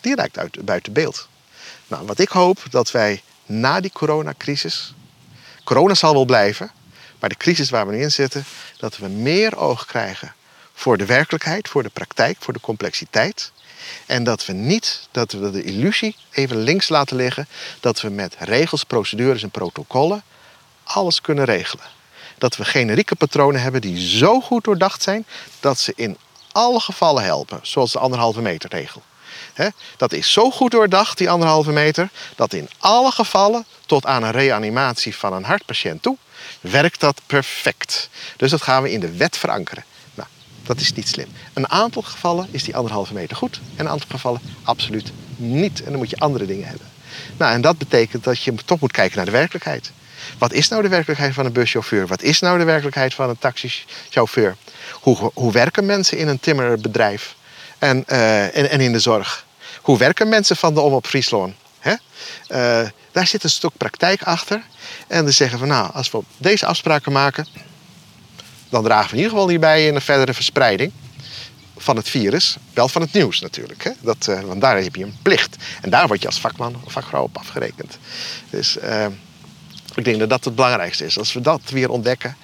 die 0.00 0.14
raakt 0.14 0.38
uit, 0.38 0.64
buiten 0.64 0.92
beeld. 0.92 1.28
Nou, 1.86 2.06
wat 2.06 2.18
ik 2.18 2.28
hoop 2.28 2.62
dat 2.70 2.90
wij 2.90 3.22
na 3.46 3.80
die 3.80 3.92
coronacrisis. 3.92 4.94
Corona 5.64 5.94
zal 5.94 6.12
wel 6.12 6.24
blijven, 6.24 6.70
maar 7.18 7.28
de 7.28 7.36
crisis 7.36 7.70
waar 7.70 7.86
we 7.86 7.94
nu 7.94 8.00
in 8.02 8.12
zitten, 8.12 8.44
dat 8.76 8.96
we 8.96 9.08
meer 9.08 9.56
oog 9.56 9.86
krijgen 9.86 10.34
voor 10.74 10.96
de 10.96 11.06
werkelijkheid, 11.06 11.68
voor 11.68 11.82
de 11.82 11.88
praktijk, 11.88 12.36
voor 12.40 12.52
de 12.52 12.60
complexiteit. 12.60 13.52
En 14.06 14.24
dat 14.24 14.46
we 14.46 14.52
niet, 14.52 15.08
dat 15.10 15.32
we 15.32 15.50
de 15.50 15.62
illusie 15.62 16.16
even 16.30 16.56
links 16.56 16.88
laten 16.88 17.16
liggen, 17.16 17.48
dat 17.80 18.00
we 18.00 18.08
met 18.08 18.36
regels, 18.38 18.84
procedures 18.84 19.42
en 19.42 19.50
protocollen 19.50 20.22
alles 20.84 21.20
kunnen 21.20 21.44
regelen. 21.44 21.84
Dat 22.38 22.56
we 22.56 22.64
generieke 22.64 23.14
patronen 23.14 23.62
hebben 23.62 23.80
die 23.80 24.08
zo 24.08 24.40
goed 24.40 24.64
doordacht 24.64 25.02
zijn 25.02 25.26
dat 25.60 25.78
ze 25.78 25.92
in 25.96 26.16
alle 26.52 26.80
gevallen 26.80 27.24
helpen, 27.24 27.58
zoals 27.62 27.92
de 27.92 27.98
anderhalve 27.98 28.40
meter 28.40 28.70
regel. 28.70 29.02
Dat 29.96 30.12
is 30.12 30.32
zo 30.32 30.50
goed 30.50 30.70
doordacht, 30.70 31.18
die 31.18 31.30
anderhalve 31.30 31.72
meter, 31.72 32.10
dat 32.36 32.52
in 32.52 32.68
alle 32.78 33.10
gevallen, 33.10 33.66
tot 33.86 34.06
aan 34.06 34.22
een 34.22 34.30
reanimatie 34.30 35.16
van 35.16 35.32
een 35.32 35.44
hartpatiënt 35.44 36.02
toe, 36.02 36.16
werkt 36.60 37.00
dat 37.00 37.20
perfect. 37.26 38.08
Dus 38.36 38.50
dat 38.50 38.62
gaan 38.62 38.82
we 38.82 38.92
in 38.92 39.00
de 39.00 39.16
wet 39.16 39.36
verankeren. 39.36 39.84
Dat 40.70 40.80
is 40.80 40.92
niet 40.92 41.08
slim. 41.08 41.26
Een 41.52 41.68
aantal 41.70 42.02
gevallen 42.02 42.48
is 42.50 42.64
die 42.64 42.76
anderhalve 42.76 43.14
meter 43.14 43.36
goed, 43.36 43.60
en 43.76 43.84
een 43.84 43.90
aantal 43.90 44.08
gevallen 44.10 44.40
absoluut 44.62 45.12
niet. 45.36 45.82
En 45.82 45.90
dan 45.90 45.98
moet 45.98 46.10
je 46.10 46.16
andere 46.16 46.46
dingen 46.46 46.66
hebben. 46.66 46.86
Nou, 47.36 47.52
en 47.52 47.60
dat 47.60 47.78
betekent 47.78 48.24
dat 48.24 48.42
je 48.42 48.54
toch 48.64 48.80
moet 48.80 48.92
kijken 48.92 49.16
naar 49.16 49.24
de 49.24 49.30
werkelijkheid. 49.30 49.90
Wat 50.38 50.52
is 50.52 50.68
nou 50.68 50.82
de 50.82 50.88
werkelijkheid 50.88 51.34
van 51.34 51.44
een 51.44 51.52
buschauffeur? 51.52 52.06
Wat 52.06 52.22
is 52.22 52.40
nou 52.40 52.58
de 52.58 52.64
werkelijkheid 52.64 53.14
van 53.14 53.28
een 53.28 53.38
taxichauffeur? 53.38 54.56
Hoe, 54.92 55.30
hoe 55.34 55.52
werken 55.52 55.86
mensen 55.86 56.18
in 56.18 56.28
een 56.28 56.40
timmerbedrijf 56.40 57.34
en, 57.78 58.04
eh, 58.06 58.56
en, 58.56 58.70
en 58.70 58.80
in 58.80 58.92
de 58.92 59.00
zorg? 59.00 59.46
Hoe 59.80 59.98
werken 59.98 60.28
mensen 60.28 60.56
van 60.56 60.74
de 60.74 60.80
Om 60.80 60.92
op 60.92 61.06
Friesloon? 61.06 61.54
Hè? 61.78 61.94
Eh, 62.46 62.88
daar 63.12 63.26
zit 63.26 63.44
een 63.44 63.50
stuk 63.50 63.76
praktijk 63.76 64.22
achter. 64.22 64.62
En 65.06 65.24
dan 65.24 65.32
zeggen 65.32 65.58
we, 65.58 65.66
nou, 65.66 65.92
als 65.92 66.10
we 66.10 66.20
deze 66.36 66.66
afspraken 66.66 67.12
maken, 67.12 67.46
dan 68.70 68.84
dragen 68.84 69.10
we 69.10 69.10
in 69.10 69.16
ieder 69.16 69.30
geval 69.30 69.48
hierbij 69.48 69.86
in 69.86 69.94
een 69.94 70.00
verdere 70.00 70.34
verspreiding 70.34 70.92
van 71.80 71.96
het 71.96 72.08
virus. 72.08 72.56
Wel 72.74 72.88
van 72.88 73.02
het 73.02 73.12
nieuws 73.12 73.40
natuurlijk. 73.40 73.84
Hè? 73.84 73.90
Dat, 74.00 74.28
eh, 74.28 74.40
want 74.40 74.60
daar 74.60 74.82
heb 74.82 74.96
je 74.96 75.04
een 75.04 75.16
plicht. 75.22 75.56
En 75.82 75.90
daar 75.90 76.06
word 76.06 76.20
je 76.20 76.26
als 76.26 76.40
vakman 76.40 76.76
of 76.84 76.92
vakvrouw 76.92 77.22
op 77.22 77.38
afgerekend. 77.38 77.98
Dus 78.50 78.78
eh, 78.78 79.06
ik 79.94 80.04
denk 80.04 80.18
dat 80.18 80.28
dat 80.28 80.44
het 80.44 80.54
belangrijkste 80.54 81.04
is. 81.04 81.18
Als 81.18 81.32
we 81.32 81.40
dat 81.40 81.60
weer 81.70 81.90
ontdekken 81.90 82.36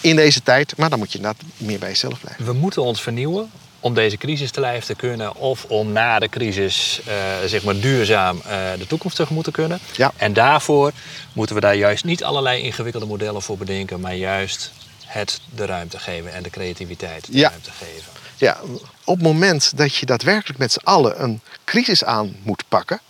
in 0.00 0.16
deze 0.16 0.42
tijd, 0.42 0.76
maar 0.76 0.90
dan 0.90 0.98
moet 0.98 1.12
je 1.12 1.18
inderdaad 1.18 1.42
meer 1.56 1.78
bij 1.78 1.88
jezelf 1.88 2.20
blijven. 2.20 2.44
We 2.44 2.52
moeten 2.52 2.82
ons 2.82 3.00
vernieuwen 3.00 3.50
om 3.80 3.94
deze 3.94 4.16
crisis 4.16 4.50
te 4.50 4.60
lijf 4.60 4.84
te 4.84 4.94
kunnen 4.94 5.36
of 5.36 5.64
om 5.64 5.92
na 5.92 6.18
de 6.18 6.28
crisis 6.28 7.00
eh, 7.06 7.14
zeg 7.46 7.64
maar 7.64 7.80
duurzaam 7.80 8.42
de 8.78 8.86
toekomst 8.86 9.16
tegemoet 9.16 9.44
te 9.44 9.50
kunnen. 9.50 9.78
Ja. 9.96 10.12
En 10.16 10.32
daarvoor 10.32 10.92
moeten 11.32 11.54
we 11.54 11.60
daar 11.60 11.76
juist 11.76 12.04
niet 12.04 12.24
allerlei 12.24 12.62
ingewikkelde 12.62 13.06
modellen 13.06 13.42
voor 13.42 13.58
bedenken, 13.58 14.00
maar 14.00 14.14
juist 14.14 14.72
het 15.10 15.40
de 15.54 15.64
ruimte 15.66 15.98
geven 15.98 16.32
en 16.32 16.42
de 16.42 16.50
creativiteit 16.50 17.26
de 17.26 17.38
Ja. 17.38 17.48
ruimte 17.48 17.70
geven. 17.70 18.12
Ja, 18.36 18.60
op 19.04 19.14
het 19.14 19.24
moment 19.24 19.76
dat 19.76 19.94
je 19.94 20.06
daadwerkelijk 20.06 20.58
met 20.58 20.72
z'n 20.72 20.84
allen 20.84 21.22
een 21.22 21.40
crisis 21.64 22.04
aan 22.04 22.36
moet 22.42 22.64
pakken, 22.68 23.00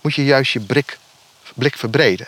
moet 0.00 0.14
je 0.14 0.24
juist 0.24 0.52
je 0.52 0.60
blik, 0.60 0.98
blik 1.54 1.76
verbreden. 1.76 2.26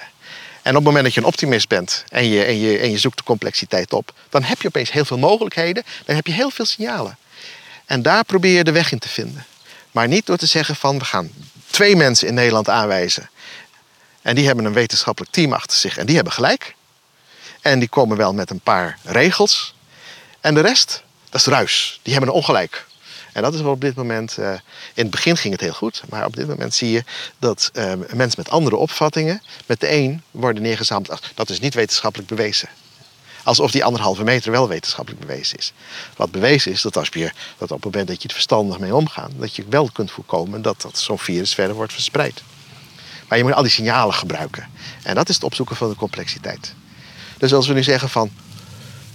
En 0.62 0.70
op 0.70 0.74
het 0.76 0.84
moment 0.84 1.04
dat 1.04 1.14
je 1.14 1.20
een 1.20 1.26
optimist 1.26 1.68
bent 1.68 2.04
en 2.08 2.28
je, 2.28 2.44
en, 2.44 2.58
je, 2.60 2.78
en 2.78 2.90
je 2.90 2.98
zoekt 2.98 3.16
de 3.16 3.22
complexiteit 3.24 3.92
op, 3.92 4.12
dan 4.28 4.42
heb 4.42 4.62
je 4.62 4.68
opeens 4.68 4.92
heel 4.92 5.04
veel 5.04 5.18
mogelijkheden, 5.18 5.82
dan 6.04 6.16
heb 6.16 6.26
je 6.26 6.32
heel 6.32 6.50
veel 6.50 6.64
signalen. 6.64 7.18
En 7.84 8.02
daar 8.02 8.24
probeer 8.24 8.56
je 8.56 8.64
de 8.64 8.72
weg 8.72 8.92
in 8.92 8.98
te 8.98 9.08
vinden. 9.08 9.46
Maar 9.90 10.08
niet 10.08 10.26
door 10.26 10.36
te 10.36 10.46
zeggen 10.46 10.76
van 10.76 10.98
we 10.98 11.04
gaan 11.04 11.30
twee 11.70 11.96
mensen 11.96 12.28
in 12.28 12.34
Nederland 12.34 12.68
aanwijzen. 12.68 13.30
En 14.22 14.34
die 14.34 14.46
hebben 14.46 14.64
een 14.64 14.72
wetenschappelijk 14.72 15.32
team 15.32 15.52
achter 15.52 15.78
zich 15.78 15.98
en 15.98 16.06
die 16.06 16.14
hebben 16.14 16.32
gelijk. 16.32 16.74
En 17.62 17.78
die 17.78 17.88
komen 17.88 18.16
wel 18.16 18.34
met 18.34 18.50
een 18.50 18.60
paar 18.60 18.98
regels. 19.02 19.74
En 20.40 20.54
de 20.54 20.60
rest, 20.60 21.02
dat 21.30 21.40
is 21.40 21.46
ruis. 21.46 22.00
Die 22.02 22.12
hebben 22.12 22.30
een 22.30 22.36
ongelijk. 22.36 22.86
En 23.32 23.42
dat 23.42 23.54
is 23.54 23.60
wel 23.60 23.72
op 23.72 23.80
dit 23.80 23.94
moment. 23.94 24.38
eh, 24.38 24.52
in 24.94 25.02
het 25.02 25.10
begin 25.10 25.36
ging 25.36 25.52
het 25.52 25.62
heel 25.62 25.72
goed, 25.72 26.02
maar 26.08 26.24
op 26.24 26.36
dit 26.36 26.48
moment 26.48 26.74
zie 26.74 26.90
je 26.90 27.04
dat 27.38 27.70
eh, 27.72 27.92
mensen 28.14 28.42
met 28.42 28.50
andere 28.50 28.76
opvattingen 28.76 29.42
met 29.66 29.80
de 29.80 29.92
een 29.92 30.22
worden 30.30 30.62
neergezameld. 30.62 31.20
dat 31.34 31.50
is 31.50 31.60
niet 31.60 31.74
wetenschappelijk 31.74 32.28
bewezen. 32.28 32.68
Alsof 33.44 33.70
die 33.70 33.84
anderhalve 33.84 34.24
meter 34.24 34.50
wel 34.50 34.68
wetenschappelijk 34.68 35.26
bewezen 35.26 35.58
is. 35.58 35.72
Wat 36.16 36.30
bewezen 36.30 36.72
is 36.72 36.82
dat 36.82 36.96
als 36.96 37.08
je 37.12 37.32
dat 37.58 37.70
op 37.70 37.82
het 37.82 37.84
moment 37.84 38.08
dat 38.08 38.22
je 38.22 38.28
er 38.28 38.34
verstandig 38.34 38.78
mee 38.78 38.94
omgaat, 38.94 39.30
dat 39.36 39.56
je 39.56 39.64
wel 39.68 39.90
kunt 39.92 40.10
voorkomen 40.10 40.62
dat, 40.62 40.80
dat 40.80 40.98
zo'n 40.98 41.18
virus 41.18 41.54
verder 41.54 41.76
wordt 41.76 41.92
verspreid. 41.92 42.42
Maar 43.28 43.38
je 43.38 43.44
moet 43.44 43.54
al 43.54 43.62
die 43.62 43.70
signalen 43.70 44.14
gebruiken. 44.14 44.68
En 45.02 45.14
dat 45.14 45.28
is 45.28 45.34
het 45.34 45.44
opzoeken 45.44 45.76
van 45.76 45.88
de 45.88 45.96
complexiteit. 45.96 46.74
Dus 47.42 47.54
als 47.54 47.66
we 47.66 47.74
nu 47.74 47.82
zeggen 47.82 48.08
van 48.08 48.30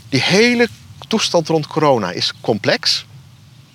die 0.09 0.21
hele 0.21 0.67
toestand 1.07 1.47
rond 1.47 1.67
corona 1.67 2.11
is 2.11 2.33
complex. 2.41 3.05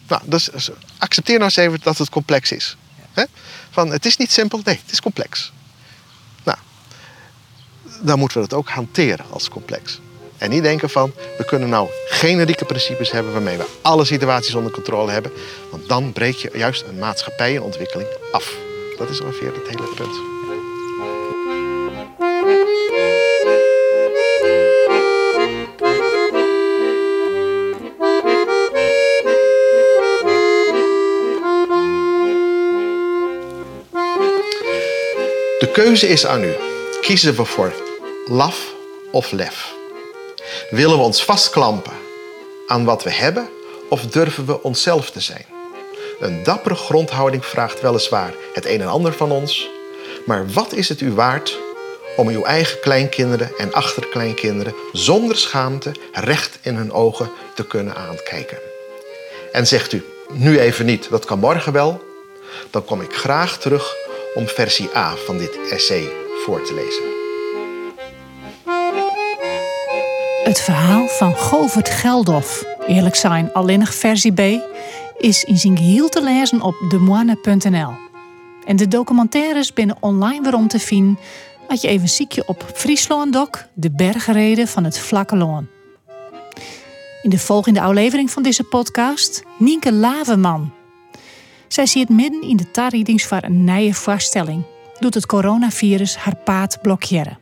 Nou, 0.08 0.22
dus 0.24 0.44
dus 0.44 0.70
accepteer 0.98 1.38
nou 1.38 1.44
eens 1.44 1.56
even 1.56 1.80
dat 1.82 1.98
het 1.98 2.10
complex 2.10 2.52
is. 2.52 2.76
Van, 3.70 3.90
het 3.90 4.06
is 4.06 4.16
niet 4.16 4.32
simpel, 4.32 4.60
nee, 4.64 4.80
het 4.82 4.92
is 4.92 5.00
complex. 5.00 5.52
Nou, 6.42 6.58
dan 8.00 8.18
moeten 8.18 8.40
we 8.40 8.48
dat 8.48 8.58
ook 8.58 8.68
hanteren 8.68 9.24
als 9.30 9.48
complex. 9.48 10.00
En 10.38 10.50
niet 10.50 10.62
denken 10.62 10.90
van, 10.90 11.12
we 11.38 11.44
kunnen 11.44 11.68
nou 11.68 11.88
generieke 12.08 12.64
principes 12.64 13.10
hebben 13.10 13.32
waarmee 13.32 13.56
we 13.56 13.78
alle 13.82 14.04
situaties 14.04 14.54
onder 14.54 14.72
controle 14.72 15.10
hebben. 15.10 15.32
Want 15.70 15.88
dan 15.88 16.12
breek 16.12 16.36
je 16.36 16.50
juist 16.54 16.82
een 16.82 16.98
maatschappij 16.98 17.58
ontwikkeling 17.58 18.08
af. 18.32 18.56
Dat 18.98 19.10
is 19.10 19.20
ongeveer 19.20 19.54
het 19.54 19.68
hele 19.68 19.94
punt. 19.94 20.31
De 35.62 35.70
keuze 35.70 36.08
is 36.08 36.26
aan 36.26 36.44
u. 36.44 36.54
Kiezen 37.00 37.34
we 37.34 37.44
voor 37.44 37.72
laf 38.26 38.74
of 39.10 39.30
lef? 39.30 39.74
Willen 40.70 40.96
we 40.96 41.02
ons 41.04 41.24
vastklampen 41.24 41.92
aan 42.66 42.84
wat 42.84 43.02
we 43.02 43.10
hebben 43.10 43.48
of 43.88 44.06
durven 44.06 44.46
we 44.46 44.62
onszelf 44.62 45.10
te 45.10 45.20
zijn? 45.20 45.46
Een 46.20 46.42
dappere 46.42 46.74
grondhouding 46.74 47.44
vraagt 47.44 47.80
weliswaar 47.80 48.34
het 48.52 48.66
een 48.66 48.80
en 48.80 48.88
ander 48.88 49.12
van 49.12 49.30
ons, 49.30 49.68
Maar 50.26 50.50
wat 50.52 50.72
is 50.72 50.88
het 50.88 51.00
u 51.00 51.12
waard 51.12 51.58
om 52.16 52.28
uw 52.28 52.44
eigen 52.44 52.80
kleinkinderen 52.80 53.52
en 53.58 53.72
achterkleinkinderen 53.72 54.74
zonder 54.92 55.36
schaamte 55.36 55.92
recht 56.12 56.58
in 56.62 56.74
hun 56.74 56.92
ogen 56.92 57.30
te 57.54 57.66
kunnen 57.66 57.94
aankijken? 57.94 58.58
En 59.52 59.66
zegt 59.66 59.92
u, 59.92 60.04
nu 60.32 60.60
even 60.60 60.86
niet, 60.86 61.10
dat 61.10 61.24
kan 61.24 61.38
morgen 61.38 61.72
wel, 61.72 62.02
dan 62.70 62.84
kom 62.84 63.00
ik 63.00 63.14
graag 63.14 63.58
terug 63.58 63.94
om 64.34 64.46
versie 64.46 64.96
A 64.96 65.14
van 65.16 65.38
dit 65.38 65.58
essay 65.70 66.08
voor 66.44 66.62
te 66.62 66.74
lezen. 66.74 67.20
Het 70.44 70.60
verhaal 70.60 71.06
van 71.06 71.36
Govert 71.36 71.90
Geldof, 71.90 72.64
eerlijk 72.86 73.14
zijn 73.14 73.52
alleenig 73.52 73.94
versie 73.94 74.32
B, 74.32 74.40
is 75.18 75.44
in 75.44 75.58
zijn 75.58 75.76
geheel 75.76 76.08
te 76.08 76.22
lezen 76.22 76.60
op 76.60 76.74
demoine.nl. 76.88 77.92
En 78.64 78.76
de 78.76 78.88
documentaires 78.88 79.72
binnen 79.72 79.96
online 80.00 80.42
waarom 80.42 80.68
te 80.68 80.78
vinden 80.78 81.18
als 81.68 81.80
je 81.80 81.88
even 81.88 82.08
ziekje 82.08 82.42
op 82.46 82.64
Friesland 82.74 83.32
Doc, 83.32 83.48
de 83.74 83.90
bergreden 83.90 84.68
van 84.68 84.84
het 84.84 84.98
Vlakke 84.98 85.36
Loon. 85.36 85.68
In 87.22 87.30
de 87.30 87.38
volgende 87.38 87.80
aflevering 87.80 88.30
van 88.30 88.42
deze 88.42 88.64
podcast, 88.64 89.42
Nienke 89.58 89.92
Laveman. 89.92 90.72
Zij 91.72 91.86
ziet 91.86 92.08
midden 92.08 92.42
in 92.42 92.56
de 92.56 92.70
tarriedings 92.70 93.24
voor 93.24 93.42
een 93.42 93.64
nieuwe 93.64 93.94
vaststelling. 93.94 94.64
Doet 94.98 95.14
het 95.14 95.26
coronavirus 95.26 96.16
haar 96.16 96.36
paard 96.36 96.82
blokkeren. 96.82 97.38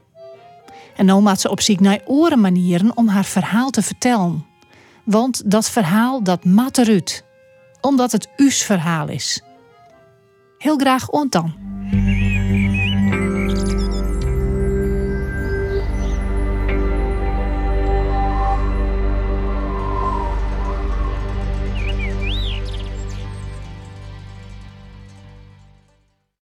En 0.97 1.07
nu 1.07 1.21
maakt 1.21 1.41
ze 1.41 1.51
op 1.51 1.61
zoek 1.61 1.81
naar 1.81 2.01
oren 2.07 2.41
manieren 2.41 2.97
om 2.97 3.09
haar 3.09 3.25
verhaal 3.25 3.71
te 3.71 3.83
vertellen. 3.83 4.47
Want 5.05 5.51
dat 5.51 5.71
verhaal, 5.71 6.23
dat 6.23 6.45
mat 6.45 6.79
eruit. 6.79 7.25
Omdat 7.81 8.13
het 8.13 8.29
us 8.37 8.63
verhaal 8.63 9.09
is. 9.09 9.43
Heel 10.59 10.77
graag 10.77 11.09
ontan. 11.09 11.55